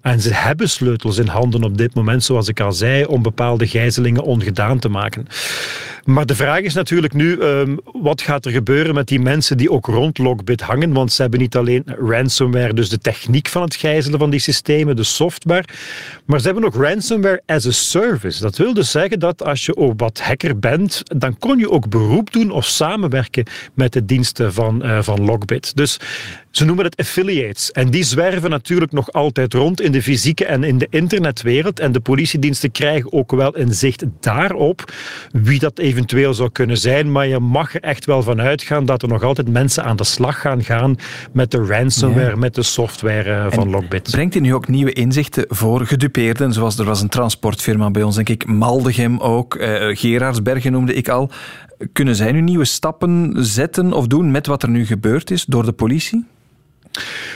En 0.00 0.20
ze 0.20 0.34
hebben 0.34 0.68
sleutels 0.68 1.18
in 1.18 1.26
handen 1.26 1.64
op 1.64 1.78
dit 1.78 1.94
moment, 1.94 2.24
zoals 2.24 2.48
ik 2.48 2.60
al 2.60 2.72
zei, 2.72 3.04
om 3.04 3.22
bepaalde 3.22 3.66
gijzelingen 3.66 4.22
ongedaan 4.22 4.78
te 4.78 4.88
maken. 4.88 5.26
Maar 6.04 6.26
de 6.26 6.34
vraag 6.34 6.60
is 6.60 6.74
natuurlijk 6.74 7.12
nu, 7.12 7.40
um, 7.42 7.78
wat 7.84 8.22
gaat 8.22 8.44
er 8.44 8.50
gebeuren 8.50 8.94
met 8.94 9.08
die 9.08 9.20
mensen 9.20 9.56
die 9.56 9.70
ook 9.70 9.86
rond 9.86 10.18
Lockbit 10.18 10.60
hangen? 10.60 10.92
Want 10.92 11.12
ze 11.12 11.22
hebben 11.22 11.40
niet 11.40 11.56
alleen 11.56 11.82
ransomware, 11.98 12.74
dus 12.74 12.88
de 12.88 12.98
techniek 12.98 13.48
van 13.48 13.62
het 13.62 13.74
gijzelen 13.74 14.18
van 14.18 14.30
die 14.30 14.40
systemen, 14.40 14.96
de 14.96 15.04
software, 15.04 15.64
maar 16.26 16.40
ze 16.40 16.46
hebben 16.46 16.64
ook 16.64 16.74
ransomware 16.74 17.42
as 17.46 17.66
a 17.66 17.70
service. 17.70 18.40
Dat 18.40 18.56
wil 18.56 18.74
dus 18.74 18.90
zeggen 18.90 19.18
dat 19.18 19.42
als 19.42 19.66
je 19.66 19.76
ook 19.76 20.00
wat 20.00 20.20
hacker 20.20 20.58
bent, 20.58 21.02
dan 21.04 21.38
kon 21.38 21.58
je 21.58 21.70
ook 21.70 21.88
beroep 21.88 22.32
doen 22.32 22.50
of 22.50 22.64
samenwerken 22.64 23.44
met 23.74 23.92
de 23.92 24.04
diensten 24.04 24.52
van, 24.52 24.86
uh, 24.86 25.02
van 25.02 25.24
Lockbit. 25.24 25.76
Dus 25.76 25.98
ze 26.50 26.64
noemen 26.64 26.84
het 26.84 26.96
affiliates. 26.96 27.70
En 27.70 27.90
die 27.90 28.04
zwerven 28.04 28.50
natuurlijk 28.50 28.92
nog 28.92 29.12
altijd 29.12 29.45
rond 29.54 29.80
in 29.80 29.92
de 29.92 30.02
fysieke 30.02 30.44
en 30.44 30.64
in 30.64 30.78
de 30.78 30.86
internetwereld. 30.90 31.80
En 31.80 31.92
de 31.92 32.00
politiediensten 32.00 32.70
krijgen 32.70 33.12
ook 33.12 33.30
wel 33.30 33.58
een 33.58 33.74
zicht 33.74 34.04
daarop 34.20 34.92
wie 35.32 35.58
dat 35.58 35.78
eventueel 35.78 36.34
zou 36.34 36.50
kunnen 36.50 36.78
zijn. 36.78 37.12
Maar 37.12 37.26
je 37.26 37.38
mag 37.38 37.74
er 37.74 37.80
echt 37.80 38.04
wel 38.04 38.22
van 38.22 38.40
uitgaan 38.40 38.84
dat 38.84 39.02
er 39.02 39.08
nog 39.08 39.22
altijd 39.22 39.48
mensen 39.48 39.84
aan 39.84 39.96
de 39.96 40.04
slag 40.04 40.40
gaan 40.40 40.64
gaan 40.64 40.96
met 41.32 41.50
de 41.50 41.64
ransomware, 41.64 42.36
met 42.36 42.54
de 42.54 42.62
software 42.62 43.30
uh, 43.30 43.46
van 43.48 43.70
Lockbit. 43.70 44.10
Brengt 44.10 44.34
u 44.34 44.40
nu 44.40 44.54
ook 44.54 44.68
nieuwe 44.68 44.92
inzichten 44.92 45.44
voor 45.48 45.86
gedupeerden? 45.86 46.52
Zoals 46.52 46.78
er 46.78 46.84
was 46.84 47.02
een 47.02 47.08
transportfirma 47.08 47.90
bij 47.90 48.02
ons, 48.02 48.14
denk 48.14 48.28
ik, 48.28 48.46
Maldegem 48.46 49.18
ook, 49.18 49.54
uh, 49.54 49.96
Gerardsbergen 49.96 50.72
noemde 50.72 50.94
ik 50.94 51.08
al. 51.08 51.30
Kunnen 51.92 52.16
zij 52.16 52.32
nu 52.32 52.40
nieuwe 52.40 52.64
stappen 52.64 53.34
zetten 53.36 53.92
of 53.92 54.06
doen 54.06 54.30
met 54.30 54.46
wat 54.46 54.62
er 54.62 54.68
nu 54.68 54.86
gebeurd 54.86 55.30
is 55.30 55.44
door 55.44 55.64
de 55.64 55.72
politie? 55.72 56.26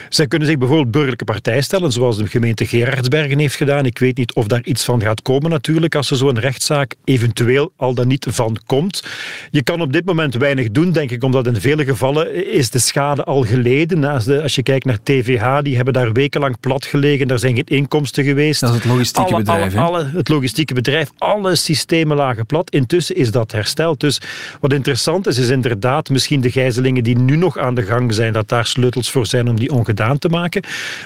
Zij 0.09 0.27
kunnen 0.27 0.49
zich 0.49 0.59
bijvoorbeeld 0.59 0.91
burgerlijke 0.91 1.25
partij 1.25 1.61
stellen, 1.61 1.93
zoals 1.93 2.17
de 2.17 2.27
gemeente 2.27 2.67
Gerardsbergen 2.67 3.39
heeft 3.39 3.55
gedaan. 3.55 3.87
Ik 3.87 3.99
weet 3.99 4.17
niet 4.17 4.35
of 4.35 4.47
daar 4.47 4.63
iets 4.65 4.85
van 4.85 5.03
gaat 5.03 5.23
komen 5.23 5.51
natuurlijk, 5.51 5.95
als 5.95 6.11
er 6.11 6.17
zo'n 6.17 6.39
rechtszaak 6.39 6.95
eventueel 7.05 7.73
al 7.77 7.95
dan 7.95 8.07
niet 8.07 8.27
van 8.31 8.59
komt. 8.67 9.05
Je 9.51 9.63
kan 9.63 9.81
op 9.81 9.93
dit 9.93 10.05
moment 10.05 10.35
weinig 10.35 10.71
doen, 10.71 10.93
denk 10.93 11.11
ik, 11.11 11.25
omdat 11.25 11.47
in 11.47 11.61
vele 11.61 11.85
gevallen 11.85 12.53
is 12.53 12.71
de 12.71 12.79
schade 12.79 13.25
al 13.25 13.43
geleden. 13.43 14.05
Als, 14.05 14.55
je 14.55 14.63
kijkt 14.63 14.85
naar 14.85 14.99
TVH, 15.03 15.59
die 15.63 15.77
hebben 15.77 15.95
daar 15.95 16.13
wekenlang 16.13 16.61
plat 16.61 16.85
gelegen, 16.85 17.29
daar 17.29 17.39
zijn 17.39 17.55
geen 17.55 17.65
inkomsten 17.65 18.25
geweest. 18.25 18.61
Dat 18.61 18.71
is 18.71 18.77
het 18.77 18.85
logistieke 18.85 19.31
alle, 19.31 19.39
bedrijf. 19.39 19.77
Alle, 19.77 19.99
alle, 19.99 20.11
het 20.15 20.29
logistieke 20.29 20.75
bedrijf, 20.75 21.11
alle 21.19 21.57
systemen 21.57 22.17
lagen 22.17 22.47
plat. 22.47 22.71
Intussen 22.71 23.17
is 23.17 23.31
dat 23.31 23.53
hersteld. 23.53 24.01
Dus 24.01 24.21
wat 24.61 24.73
interessant 24.73 25.27
is, 25.27 25.39
is 25.39 25.49
inderdaad 25.49 26.09
misschien 26.09 26.41
de 26.41 26.51
gijzelingen 26.51 27.05
die 27.05 27.19
nu 27.19 27.37
nog 27.37 27.59
aan 27.59 27.75
de 27.75 27.83
gang 27.83 28.15
zijn, 28.15 28.33
dat 28.33 28.49
daar 28.49 28.67
sleutels 28.67 29.11
voor 29.11 29.27
zijn 29.27 29.49
om 29.51 29.59
die 29.59 29.73
ongedaan 29.73 30.19
te 30.19 30.29
maken. 30.29 30.63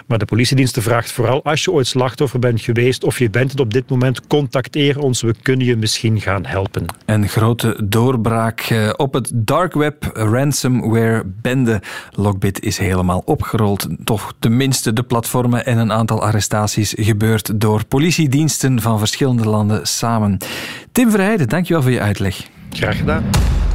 Maar 0.06 0.18
de 0.18 0.24
politiediensten 0.24 0.82
vraagt 0.82 1.12
vooral 1.12 1.44
als 1.44 1.64
je 1.64 1.72
ooit 1.72 1.86
slachtoffer 1.86 2.38
bent 2.38 2.60
geweest 2.60 3.04
of 3.04 3.18
je 3.18 3.30
bent 3.30 3.50
het 3.50 3.60
op 3.60 3.72
dit 3.72 3.90
moment, 3.90 4.26
contacteer 4.26 4.98
ons. 4.98 5.22
We 5.22 5.34
kunnen 5.42 5.66
je 5.66 5.76
misschien 5.76 6.20
gaan 6.20 6.46
helpen. 6.46 6.86
Een 7.06 7.28
grote 7.28 7.76
doorbraak 7.84 8.60
eh, 8.60 8.90
op 8.96 9.14
het 9.14 9.30
dark 9.34 9.74
web. 9.74 10.10
Ransomware 10.12 11.22
bende. 11.26 11.82
Lockbit 12.10 12.62
is 12.62 12.78
helemaal 12.78 13.22
opgerold. 13.24 13.88
Toch 14.04 14.34
tenminste 14.38 14.92
de 14.92 15.02
platformen 15.02 15.66
en 15.66 15.78
een 15.78 15.92
aantal 15.92 16.22
arrestaties 16.22 16.94
gebeurd 16.96 17.60
door 17.60 17.84
politiediensten 17.84 18.80
van 18.80 18.98
verschillende 18.98 19.48
landen 19.48 19.86
samen. 19.86 20.38
Tim 20.92 21.10
Verheijden, 21.10 21.48
dankjewel 21.48 21.82
voor 21.82 21.90
je 21.90 22.00
uitleg. 22.00 22.46
Graag 22.70 22.96
gedaan. 22.96 23.24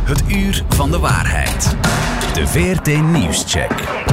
Het 0.04 0.24
uur 0.28 0.64
van 0.70 0.92
de 0.92 1.00
waarheid. 1.00 1.76
De 2.34 2.48
VRT 2.48 3.02
Nieuwscheck. 3.12 4.09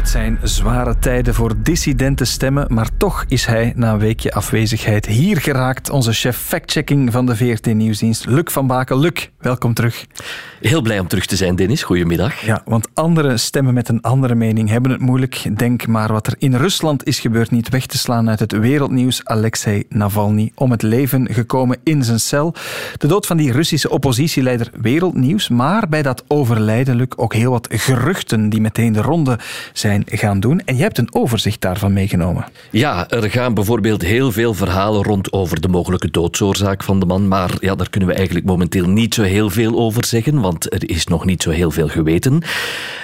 Het 0.00 0.08
zijn 0.08 0.38
zware 0.42 0.98
tijden 0.98 1.34
voor 1.34 1.54
dissidente 1.62 2.24
stemmen, 2.24 2.66
maar 2.68 2.88
toch 2.96 3.24
is 3.28 3.46
hij 3.46 3.72
na 3.76 3.92
een 3.92 3.98
weekje 3.98 4.32
afwezigheid 4.32 5.06
hier 5.06 5.40
geraakt. 5.40 5.90
Onze 5.90 6.12
chef 6.12 6.36
factchecking 6.36 7.12
van 7.12 7.26
de 7.26 7.36
VRT 7.36 7.74
Nieuwsdienst, 7.74 8.26
Luc 8.26 8.42
van 8.44 8.66
Baken. 8.66 8.98
Luc, 8.98 9.28
welkom 9.38 9.74
terug. 9.74 10.06
Heel 10.60 10.82
blij 10.82 10.98
om 10.98 11.08
terug 11.08 11.26
te 11.26 11.36
zijn, 11.36 11.56
Dennis. 11.56 11.82
Goedemiddag. 11.82 12.40
Ja, 12.40 12.62
want 12.64 12.88
andere 12.94 13.36
stemmen 13.36 13.74
met 13.74 13.88
een 13.88 14.00
andere 14.00 14.34
mening 14.34 14.68
hebben 14.68 14.90
het 14.90 15.00
moeilijk. 15.00 15.58
Denk 15.58 15.86
maar 15.86 16.12
wat 16.12 16.26
er 16.26 16.34
in 16.38 16.54
Rusland 16.54 17.06
is 17.06 17.20
gebeurd, 17.20 17.50
niet 17.50 17.68
weg 17.68 17.86
te 17.86 17.98
slaan 17.98 18.28
uit 18.28 18.40
het 18.40 18.52
wereldnieuws. 18.52 19.24
Alexei 19.24 19.84
Navalny 19.88 20.52
om 20.54 20.70
het 20.70 20.82
leven 20.82 21.28
gekomen 21.32 21.78
in 21.84 22.04
zijn 22.04 22.20
cel. 22.20 22.54
De 22.96 23.06
dood 23.06 23.26
van 23.26 23.36
die 23.36 23.52
Russische 23.52 23.90
oppositieleider 23.90 24.70
wereldnieuws, 24.80 25.48
maar 25.48 25.88
bij 25.88 26.02
dat 26.02 26.24
overlijden, 26.28 26.96
Luc, 26.96 27.08
ook 27.16 27.34
heel 27.34 27.50
wat 27.50 27.68
geruchten 27.70 28.48
die 28.48 28.60
meteen 28.60 28.92
de 28.92 29.02
ronde 29.02 29.38
zijn 29.72 29.88
gaan 30.06 30.40
doen. 30.40 30.60
En 30.64 30.76
je 30.76 30.82
hebt 30.82 30.98
een 30.98 31.14
overzicht 31.14 31.60
daarvan 31.60 31.92
meegenomen. 31.92 32.44
Ja, 32.70 33.08
er 33.08 33.30
gaan 33.30 33.54
bijvoorbeeld 33.54 34.02
heel 34.02 34.32
veel 34.32 34.54
verhalen 34.54 35.02
rond 35.02 35.32
over 35.32 35.60
de 35.60 35.68
mogelijke 35.68 36.10
doodsoorzaak 36.10 36.82
van 36.82 37.00
de 37.00 37.06
man. 37.06 37.28
Maar 37.28 37.50
ja, 37.60 37.74
daar 37.74 37.90
kunnen 37.90 38.08
we 38.08 38.14
eigenlijk 38.14 38.46
momenteel 38.46 38.88
niet 38.88 39.14
zo 39.14 39.22
heel 39.22 39.50
veel 39.50 39.78
over 39.78 40.04
zeggen, 40.04 40.40
want 40.40 40.72
er 40.72 40.90
is 40.90 41.06
nog 41.06 41.24
niet 41.24 41.42
zo 41.42 41.50
heel 41.50 41.70
veel 41.70 41.88
geweten. 41.88 42.42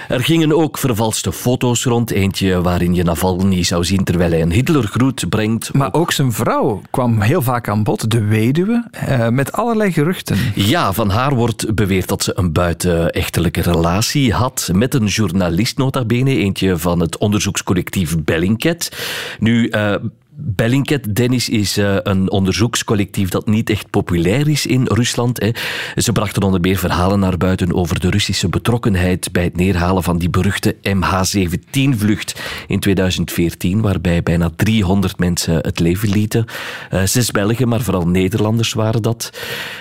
Er 0.09 0.21
gingen 0.21 0.57
ook 0.57 0.79
vervalste 0.79 1.33
foto's 1.33 1.85
rond. 1.85 2.11
Eentje 2.11 2.63
waarin 2.63 2.95
je 2.95 3.03
Navalny 3.03 3.63
zou 3.63 3.85
zien 3.85 4.05
terwijl 4.05 4.31
hij 4.31 4.43
een 4.43 4.53
Hitlergroet 4.53 5.29
brengt. 5.29 5.73
Maar 5.73 5.93
ook 5.93 6.13
zijn 6.13 6.33
vrouw 6.33 6.83
kwam 6.91 7.21
heel 7.21 7.43
vaak 7.43 7.69
aan 7.69 7.83
bod, 7.83 8.11
de 8.11 8.25
weduwe, 8.25 8.85
eh, 8.91 9.29
met 9.29 9.53
allerlei 9.53 9.93
geruchten. 9.93 10.37
Ja, 10.55 10.93
van 10.93 11.11
haar 11.11 11.35
wordt 11.35 11.75
beweerd 11.75 12.09
dat 12.09 12.23
ze 12.23 12.33
een 12.35 12.53
buitenechtelijke 12.53 13.61
relatie 13.61 14.33
had 14.33 14.71
met 14.73 14.95
een 14.95 15.07
journalist 15.07 15.79
nota 15.79 16.05
bene. 16.05 16.37
Eentje 16.37 16.76
van 16.79 17.01
het 17.01 17.19
onderzoekscollectief 17.19 18.25
Bellingcat. 18.25 18.91
Nu, 19.39 19.69
uh, 19.71 19.95
Bellingcat, 20.39 21.15
Dennis, 21.15 21.49
is 21.49 21.79
uh, 21.79 21.97
een 22.03 22.31
onderzoekscollectief 22.31 23.29
dat 23.29 23.47
niet 23.47 23.71
echt 23.71 23.91
populair 23.91 24.49
is 24.49 24.67
in 24.67 24.85
Rusland. 24.85 25.41
Hè. 25.41 25.51
Ze 25.95 26.13
brachten 26.13 26.43
onder 26.43 26.61
meer 26.61 26.77
verhalen 26.77 27.19
naar 27.19 27.37
buiten 27.37 27.75
over 27.75 28.01
de 28.01 28.11
Russische 28.11 28.49
betrokkenheid 28.49 29.33
bij 29.33 29.45
het 29.45 29.57
neerhalen 29.57 30.03
van 30.03 30.19
die 30.19 30.31
beruchte 30.31 30.77
MH17-vlucht 30.83 32.41
in 32.67 32.81
2014, 32.81 33.81
waarbij 33.81 34.23
bijna 34.23 34.51
300 34.57 35.19
mensen 35.19 35.57
het 35.57 35.79
leven 35.79 36.09
lieten. 36.09 36.45
Uh, 36.93 37.03
zes 37.05 37.31
Belgen, 37.31 37.69
maar 37.69 37.83
vooral 37.83 38.09
Nederlanders 38.09 38.73
waren 38.73 39.03
dat. 39.03 39.31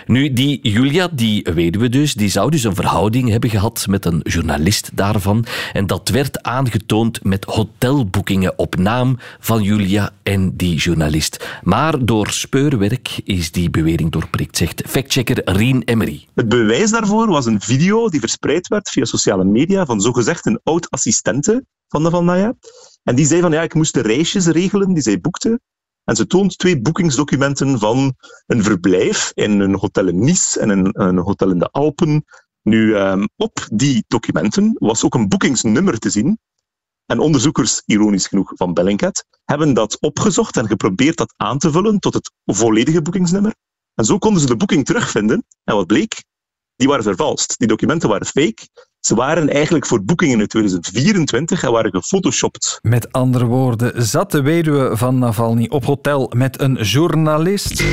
Nu, 0.05 0.33
die 0.33 0.59
Julia, 0.61 1.07
die 1.11 1.47
weduwe 1.53 1.89
dus, 1.89 2.13
die 2.13 2.29
zou 2.29 2.51
dus 2.51 2.63
een 2.63 2.75
verhouding 2.75 3.29
hebben 3.29 3.49
gehad 3.49 3.85
met 3.89 4.05
een 4.05 4.19
journalist 4.23 4.91
daarvan. 4.93 5.45
En 5.73 5.87
dat 5.87 6.09
werd 6.09 6.43
aangetoond 6.43 7.23
met 7.23 7.45
hotelboekingen 7.45 8.53
op 8.57 8.75
naam 8.75 9.17
van 9.39 9.63
Julia 9.63 10.11
en 10.23 10.44
die 10.53 10.75
journalist. 10.75 11.59
Maar 11.63 12.05
door 12.05 12.29
speurwerk 12.29 13.21
is 13.23 13.51
die 13.51 13.69
bewering 13.69 14.11
doorprikt, 14.11 14.57
zegt 14.57 14.81
factchecker 14.87 15.41
Rien 15.43 15.81
Emery. 15.83 16.27
Het 16.33 16.49
bewijs 16.49 16.91
daarvoor 16.91 17.27
was 17.27 17.45
een 17.45 17.61
video 17.61 18.09
die 18.09 18.19
verspreid 18.19 18.67
werd 18.67 18.89
via 18.89 19.05
sociale 19.05 19.43
media 19.43 19.85
van 19.85 20.01
zogezegd 20.01 20.45
een 20.45 20.59
oud-assistente 20.63 21.65
van 21.87 22.03
de 22.03 22.09
Van 22.09 22.25
Naya. 22.25 22.53
En 23.03 23.15
die 23.15 23.25
zei 23.25 23.41
van 23.41 23.51
ja, 23.51 23.61
ik 23.61 23.73
moest 23.73 23.93
de 23.93 24.01
reisjes 24.01 24.47
regelen 24.47 24.93
die 24.93 25.03
zij 25.03 25.19
boekte. 25.19 25.59
En 26.03 26.15
ze 26.15 26.27
toont 26.27 26.57
twee 26.57 26.81
boekingsdocumenten 26.81 27.79
van 27.79 28.15
een 28.45 28.63
verblijf 28.63 29.31
in 29.33 29.59
een 29.59 29.75
hotel 29.75 30.07
in 30.07 30.19
Nice 30.19 30.59
en 30.59 30.69
een, 30.69 30.89
een 31.01 31.17
hotel 31.17 31.49
in 31.49 31.59
de 31.59 31.69
Alpen. 31.71 32.25
Nu, 32.61 32.95
um, 32.95 33.27
op 33.35 33.67
die 33.73 34.03
documenten 34.07 34.75
was 34.79 35.03
ook 35.03 35.13
een 35.13 35.27
boekingsnummer 35.27 35.99
te 35.99 36.09
zien. 36.09 36.39
En 37.05 37.19
onderzoekers, 37.19 37.81
ironisch 37.85 38.27
genoeg, 38.27 38.51
van 38.55 38.73
Bellingcat, 38.73 39.25
hebben 39.43 39.73
dat 39.73 39.99
opgezocht 39.99 40.57
en 40.57 40.67
geprobeerd 40.67 41.17
dat 41.17 41.33
aan 41.37 41.57
te 41.57 41.71
vullen 41.71 41.99
tot 41.99 42.13
het 42.13 42.31
volledige 42.45 43.01
boekingsnummer. 43.01 43.55
En 43.93 44.05
zo 44.05 44.17
konden 44.17 44.41
ze 44.41 44.47
de 44.47 44.57
boeking 44.57 44.85
terugvinden. 44.85 45.43
En 45.63 45.75
wat 45.75 45.87
bleek? 45.87 46.23
Die 46.75 46.87
waren 46.87 47.03
vervalst. 47.03 47.57
Die 47.57 47.67
documenten 47.67 48.09
waren 48.09 48.25
fake. 48.25 48.67
Ze 48.99 49.15
waren 49.15 49.49
eigenlijk 49.49 49.85
voor 49.85 50.03
boekingen 50.03 50.39
in 50.39 50.47
2024 50.47 51.63
en 51.63 51.71
waren 51.71 51.91
gefotoshopt. 51.91 52.79
Met 52.81 53.11
andere 53.11 53.45
woorden, 53.45 54.05
zat 54.05 54.31
de 54.31 54.41
weduwe 54.41 54.97
van 54.97 55.19
Navalny 55.19 55.67
op 55.69 55.85
hotel 55.85 56.31
met 56.35 56.61
een 56.61 56.73
journalist? 56.73 57.83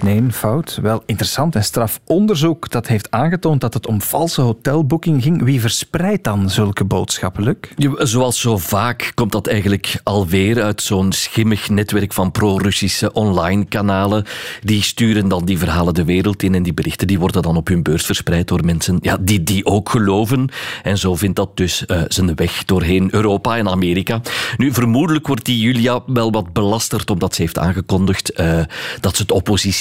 Nee, 0.00 0.22
fout. 0.30 0.78
Wel 0.82 1.02
interessant 1.06 1.54
en 1.54 1.64
straf 1.64 2.00
onderzoek 2.04 2.70
dat 2.70 2.86
heeft 2.86 3.10
aangetoond 3.10 3.60
dat 3.60 3.74
het 3.74 3.86
om 3.86 4.02
valse 4.02 4.40
hotelboeking 4.40 5.22
ging. 5.22 5.42
Wie 5.42 5.60
verspreidt 5.60 6.24
dan 6.24 6.50
zulke 6.50 6.84
boodschappen, 6.84 7.58
Zoals 7.98 8.40
zo 8.40 8.58
vaak 8.58 9.12
komt 9.14 9.32
dat 9.32 9.46
eigenlijk 9.46 10.00
alweer 10.02 10.62
uit 10.62 10.82
zo'n 10.82 11.12
schimmig 11.12 11.68
netwerk 11.68 12.12
van 12.12 12.30
pro-Russische 12.30 13.12
online 13.12 13.64
kanalen. 13.64 14.24
Die 14.62 14.82
sturen 14.82 15.28
dan 15.28 15.44
die 15.44 15.58
verhalen 15.58 15.94
de 15.94 16.04
wereld 16.04 16.42
in 16.42 16.54
en 16.54 16.62
die 16.62 16.74
berichten 16.74 17.06
die 17.06 17.18
worden 17.18 17.42
dan 17.42 17.56
op 17.56 17.68
hun 17.68 17.82
beurs 17.82 18.04
verspreid 18.04 18.48
door 18.48 18.64
mensen 18.64 18.98
ja, 19.00 19.16
die 19.20 19.42
die 19.42 19.66
ook 19.66 19.90
geloven. 19.90 20.48
En 20.82 20.98
zo 20.98 21.14
vindt 21.14 21.36
dat 21.36 21.56
dus 21.56 21.84
uh, 21.86 22.02
zijn 22.08 22.34
weg 22.34 22.64
doorheen 22.64 23.08
Europa 23.14 23.56
en 23.56 23.68
Amerika. 23.68 24.20
Nu, 24.56 24.72
vermoedelijk 24.72 25.26
wordt 25.26 25.44
die 25.44 25.58
Julia 25.58 26.02
wel 26.06 26.30
wat 26.30 26.52
belasterd 26.52 27.10
omdat 27.10 27.34
ze 27.34 27.42
heeft 27.42 27.58
aangekondigd 27.58 28.40
uh, 28.40 28.62
dat 29.00 29.16
ze 29.16 29.22
het 29.22 29.32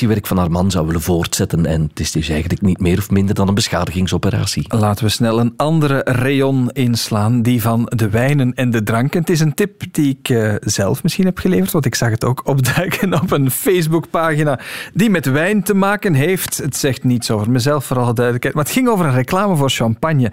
oppositiewerk 0.03 0.27
van 0.27 0.37
haar 0.37 0.63
man 0.63 0.71
zou 0.71 0.85
willen 0.85 1.01
voortzetten. 1.01 1.65
En 1.65 1.81
het 1.81 1.99
is 1.99 2.11
dus 2.11 2.29
eigenlijk 2.29 2.61
niet 2.61 2.79
meer 2.79 2.97
of 2.97 3.09
minder 3.09 3.35
dan 3.35 3.47
een 3.47 3.53
beschadigingsoperatie. 3.53 4.65
Laten 4.67 5.05
we 5.05 5.11
snel 5.11 5.39
een 5.39 5.53
andere 5.57 6.01
rayon 6.03 6.69
inslaan, 6.71 7.41
die 7.41 7.61
van 7.61 7.91
de 7.95 8.09
wijnen 8.09 8.53
en 8.53 8.69
de 8.69 8.83
dranken. 8.83 9.19
Het 9.19 9.29
is 9.29 9.39
een 9.39 9.53
tip 9.53 9.83
die 9.91 10.17
ik 10.19 10.29
uh, 10.29 10.55
zelf 10.59 11.03
misschien 11.03 11.25
heb 11.25 11.37
geleverd, 11.37 11.71
want 11.71 11.85
ik 11.85 11.95
zag 11.95 12.09
het 12.09 12.23
ook 12.23 12.41
opduiken 12.53 13.21
op 13.21 13.31
een 13.31 13.51
Facebookpagina 13.51 14.59
die 14.93 15.09
met 15.09 15.25
wijn 15.25 15.63
te 15.63 15.73
maken 15.73 16.13
heeft. 16.13 16.57
Het 16.57 16.75
zegt 16.75 17.03
niets 17.03 17.31
over 17.31 17.51
mezelf, 17.51 17.85
vooral 17.85 18.13
duidelijkheid, 18.13 18.55
maar 18.55 18.63
het 18.63 18.73
ging 18.73 18.87
over 18.87 19.05
een 19.05 19.13
reclame 19.13 19.55
voor 19.55 19.69
champagne. 19.69 20.31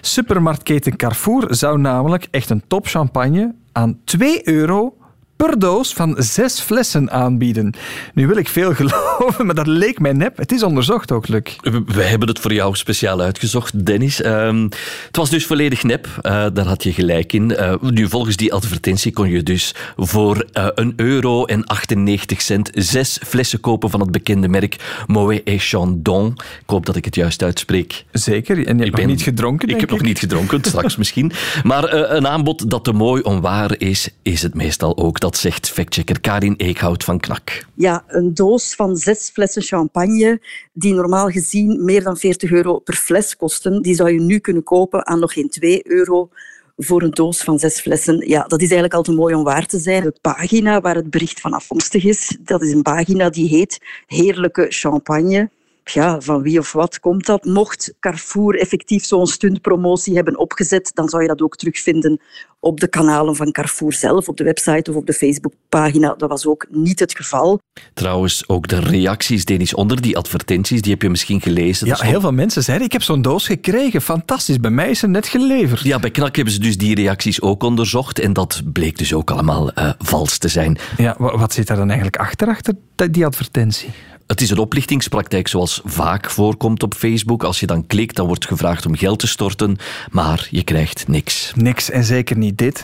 Supermarktketen 0.00 0.96
Carrefour 0.96 1.54
zou 1.54 1.78
namelijk 1.78 2.28
echt 2.30 2.50
een 2.50 2.62
top 2.66 2.86
champagne 2.86 3.54
aan 3.72 3.98
2 4.04 4.48
euro 4.48 4.94
per 5.38 5.58
doos 5.58 5.92
van 5.92 6.14
zes 6.18 6.60
flessen 6.60 7.10
aanbieden. 7.10 7.74
Nu 8.14 8.26
wil 8.26 8.36
ik 8.36 8.48
veel 8.48 8.74
geloven, 8.80 9.46
maar 9.46 9.54
dat 9.54 9.66
leek 9.66 9.98
mij 9.98 10.12
nep. 10.12 10.36
Het 10.36 10.52
is 10.52 10.62
onderzocht 10.62 11.12
ook, 11.12 11.28
Luc. 11.28 11.56
We 11.86 12.02
hebben 12.02 12.28
het 12.28 12.38
voor 12.38 12.52
jou 12.52 12.76
speciaal 12.76 13.20
uitgezocht, 13.20 13.86
Dennis. 13.86 14.20
Uh, 14.20 14.62
het 15.06 15.16
was 15.16 15.30
dus 15.30 15.46
volledig 15.46 15.82
nep. 15.82 16.06
Uh, 16.06 16.46
daar 16.52 16.66
had 16.66 16.82
je 16.82 16.92
gelijk 16.92 17.32
in. 17.32 17.50
Uh, 17.50 17.74
nu, 17.80 18.08
volgens 18.08 18.36
die 18.36 18.52
advertentie 18.52 19.12
kon 19.12 19.28
je 19.28 19.42
dus 19.42 19.74
voor 19.96 20.44
uh, 20.54 20.66
een 20.74 20.92
euro 20.96 21.44
en 21.44 21.64
98 21.64 22.42
cent 22.42 22.70
zes 22.74 23.18
flessen 23.26 23.60
kopen 23.60 23.90
van 23.90 24.00
het 24.00 24.10
bekende 24.10 24.48
merk 24.48 25.04
Moet 25.06 25.42
et 25.44 25.62
Chandon. 25.62 26.32
Ik 26.36 26.70
hoop 26.70 26.86
dat 26.86 26.96
ik 26.96 27.04
het 27.04 27.14
juist 27.14 27.42
uitspreek. 27.42 28.04
Zeker. 28.12 28.66
En 28.66 28.78
je 28.78 28.84
hebt 28.84 28.96
nog 28.96 29.06
niet 29.06 29.22
gedronken, 29.22 29.68
Ik 29.68 29.80
heb 29.80 29.90
nog 29.90 30.02
niet 30.02 30.18
gedronken, 30.18 30.60
straks 30.64 30.96
misschien. 31.02 31.32
Maar 31.62 31.92
een 31.92 32.26
aanbod 32.26 32.70
dat 32.70 32.84
te 32.84 32.92
mooi 32.92 33.22
om 33.22 33.40
waar 33.40 33.74
is, 33.78 34.08
is 34.22 34.42
het 34.42 34.54
meestal 34.54 34.96
ook. 34.96 35.20
Dat 35.20 35.27
zegt 35.36 35.70
factchecker 35.70 36.20
Karin 36.20 36.54
Eekhout 36.56 37.04
van 37.04 37.20
Knak. 37.20 37.66
Ja, 37.74 38.04
een 38.06 38.34
doos 38.34 38.74
van 38.74 38.96
zes 38.96 39.30
flessen 39.32 39.62
champagne, 39.62 40.40
die 40.72 40.94
normaal 40.94 41.28
gezien 41.28 41.84
meer 41.84 42.02
dan 42.02 42.16
40 42.16 42.50
euro 42.50 42.78
per 42.78 42.94
fles 42.94 43.36
kosten, 43.36 43.82
die 43.82 43.94
zou 43.94 44.10
je 44.10 44.20
nu 44.20 44.38
kunnen 44.38 44.62
kopen 44.62 45.06
aan 45.06 45.20
nog 45.20 45.32
geen 45.32 45.48
2 45.48 45.80
euro 45.84 46.28
voor 46.76 47.02
een 47.02 47.10
doos 47.10 47.42
van 47.42 47.58
zes 47.58 47.80
flessen. 47.80 48.28
Ja, 48.28 48.42
dat 48.42 48.60
is 48.60 48.70
eigenlijk 48.70 48.94
al 48.94 49.02
te 49.02 49.12
mooi 49.12 49.34
om 49.34 49.44
waar 49.44 49.66
te 49.66 49.78
zijn. 49.78 50.02
De 50.02 50.14
pagina 50.20 50.80
waar 50.80 50.94
het 50.94 51.10
bericht 51.10 51.40
van 51.40 51.52
afkomstig 51.52 52.04
is, 52.04 52.36
dat 52.40 52.62
is 52.62 52.72
een 52.72 52.82
pagina 52.82 53.30
die 53.30 53.48
heet 53.48 53.78
Heerlijke 54.06 54.66
Champagne 54.68 55.50
ja, 55.88 56.20
van 56.20 56.42
wie 56.42 56.58
of 56.58 56.72
wat 56.72 57.00
komt 57.00 57.26
dat? 57.26 57.44
Mocht 57.44 57.94
Carrefour 58.00 58.60
effectief 58.60 59.04
zo'n 59.04 59.26
stuntpromotie 59.26 60.14
hebben 60.14 60.38
opgezet, 60.38 60.90
dan 60.94 61.08
zou 61.08 61.22
je 61.22 61.28
dat 61.28 61.42
ook 61.42 61.56
terugvinden 61.56 62.20
op 62.60 62.80
de 62.80 62.88
kanalen 62.88 63.36
van 63.36 63.52
Carrefour 63.52 63.92
zelf, 63.92 64.28
op 64.28 64.36
de 64.36 64.44
website 64.44 64.90
of 64.90 64.96
op 64.96 65.06
de 65.06 65.12
Facebookpagina. 65.12 66.14
Dat 66.14 66.28
was 66.28 66.46
ook 66.46 66.66
niet 66.70 67.00
het 67.00 67.16
geval. 67.16 67.58
Trouwens, 67.94 68.48
ook 68.48 68.68
de 68.68 68.80
reacties, 68.80 69.44
Denis, 69.44 69.74
onder 69.74 70.00
die 70.00 70.16
advertenties, 70.16 70.82
die 70.82 70.92
heb 70.92 71.02
je 71.02 71.10
misschien 71.10 71.40
gelezen. 71.40 71.86
Ja, 71.86 71.96
heel 71.98 72.20
veel 72.20 72.32
mensen 72.32 72.62
zeiden, 72.62 72.86
ik 72.86 72.92
heb 72.92 73.02
zo'n 73.02 73.22
doos 73.22 73.46
gekregen. 73.46 74.02
Fantastisch, 74.02 74.60
bij 74.60 74.70
mij 74.70 74.90
is 74.90 74.98
ze 74.98 75.06
net 75.06 75.26
geleverd. 75.26 75.80
Ja, 75.80 75.98
bij 75.98 76.10
Knak 76.10 76.36
hebben 76.36 76.54
ze 76.54 76.60
dus 76.60 76.76
die 76.76 76.94
reacties 76.94 77.40
ook 77.40 77.62
onderzocht 77.62 78.18
en 78.18 78.32
dat 78.32 78.62
bleek 78.72 78.98
dus 78.98 79.14
ook 79.14 79.30
allemaal 79.30 79.78
uh, 79.78 79.92
vals 79.98 80.38
te 80.38 80.48
zijn. 80.48 80.78
Ja, 80.96 81.14
wat 81.18 81.52
zit 81.52 81.66
daar 81.66 81.76
dan 81.76 81.88
eigenlijk 81.88 82.16
achter, 82.16 82.48
achter 82.48 82.74
die 83.10 83.26
advertentie? 83.26 83.88
Het 84.28 84.40
is 84.40 84.50
een 84.50 84.58
oplichtingspraktijk 84.58 85.48
zoals 85.48 85.80
vaak 85.84 86.30
voorkomt 86.30 86.82
op 86.82 86.94
Facebook. 86.94 87.42
Als 87.42 87.60
je 87.60 87.66
dan 87.66 87.86
klikt, 87.86 88.16
dan 88.16 88.26
wordt 88.26 88.46
gevraagd 88.46 88.86
om 88.86 88.96
geld 88.96 89.18
te 89.18 89.26
storten, 89.26 89.76
maar 90.10 90.48
je 90.50 90.62
krijgt 90.62 91.08
niks. 91.08 91.52
Niks 91.54 91.90
en 91.90 92.04
zeker 92.04 92.36
niet 92.36 92.58
dit. 92.58 92.80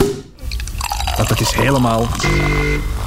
Want 1.17 1.29
het 1.29 1.41
is 1.41 1.53
helemaal 1.53 2.07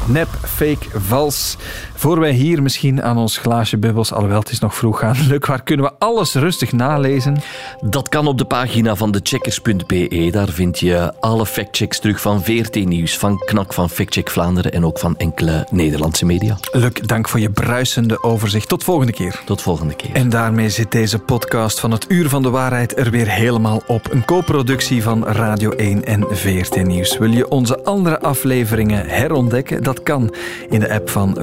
nep, 0.08 0.28
fake, 0.46 1.00
vals. 1.00 1.58
Voor 1.98 2.20
wij 2.20 2.32
hier 2.32 2.62
misschien 2.62 3.04
aan 3.04 3.18
ons 3.18 3.38
glaasje 3.38 3.78
bubbels, 3.78 4.14
alhoewel 4.14 4.40
het 4.40 4.50
is 4.50 4.60
nog 4.60 4.76
vroeg 4.76 5.00
gaan, 5.00 5.16
Luc, 5.30 5.46
waar 5.48 5.64
kunnen 5.64 5.86
we 5.86 5.92
alles 6.00 6.34
rustig 6.34 6.72
nalezen? 6.72 7.38
Dat 7.82 8.10
kan 8.10 8.28
op 8.28 8.38
de 8.38 8.46
pagina 8.46 8.96
van 8.96 9.16
checkers.be. 9.24 10.28
Daar 10.32 10.50
vind 10.50 10.80
je 10.80 11.14
alle 11.20 11.46
factchecks 11.46 12.00
terug 12.00 12.22
van 12.22 12.44
VRT 12.44 12.76
Nieuws, 12.86 13.18
van 13.18 13.38
Knak, 13.46 13.74
van 13.74 13.90
Factcheck 13.90 14.30
Vlaanderen 14.30 14.72
en 14.72 14.86
ook 14.86 15.00
van 15.00 15.18
enkele 15.18 15.68
Nederlandse 15.70 16.26
media. 16.26 16.58
Luc, 16.72 16.92
dank 17.06 17.30
voor 17.30 17.40
je 17.40 17.50
bruisende 17.50 18.24
overzicht. 18.24 18.70
Tot 18.70 18.84
volgende 18.84 19.14
keer. 19.14 19.42
Tot 19.46 19.62
volgende 19.62 19.96
keer. 19.96 20.14
En 20.14 20.30
daarmee 20.30 20.70
zit 20.70 20.92
deze 20.92 21.20
podcast 21.20 21.80
van 21.80 21.92
het 21.92 22.06
Uur 22.08 22.30
van 22.30 22.42
de 22.42 22.50
Waarheid 22.50 22.98
er 22.98 23.12
weer 23.12 23.30
helemaal 23.30 23.82
op. 23.88 24.12
Een 24.12 24.26
co-productie 24.26 25.04
van 25.04 25.26
Radio 25.26 25.72
1 25.72 26.06
en 26.06 26.26
VRT 26.30 26.86
Nieuws. 26.86 27.18
Wil 27.18 27.32
je 27.32 27.50
onze 27.50 27.84
andere 27.84 28.20
afleveringen 28.20 29.06
herontdekken? 29.08 29.84
Dat 29.84 30.04
kan 30.04 30.34
in 30.70 30.80
de 30.80 30.94
app 30.94 31.10
van 31.10 31.38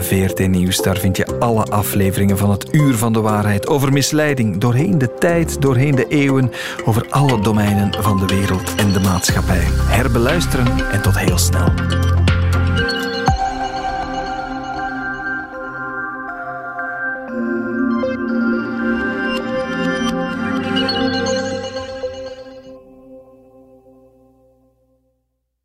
Nieuws. 0.46 0.82
Daar 0.82 0.96
vind 0.96 1.16
je 1.16 1.38
alle 1.38 1.64
afleveringen 1.64 2.38
van 2.38 2.50
het 2.50 2.74
Uur 2.74 2.94
van 2.94 3.12
de 3.12 3.20
Waarheid 3.20 3.66
over 3.66 3.92
misleiding 3.92 4.58
doorheen 4.58 4.98
de 4.98 5.14
tijd, 5.14 5.62
doorheen 5.62 5.94
de 5.94 6.06
eeuwen, 6.08 6.52
over 6.84 7.06
alle 7.10 7.40
domeinen 7.40 8.02
van 8.02 8.18
de 8.18 8.26
wereld 8.26 8.74
en 8.74 8.92
de 8.92 9.00
maatschappij. 9.00 9.64
Herbeluisteren 9.88 10.90
en 10.92 11.02
tot 11.02 11.18
heel 11.18 11.38
snel. 11.38 11.72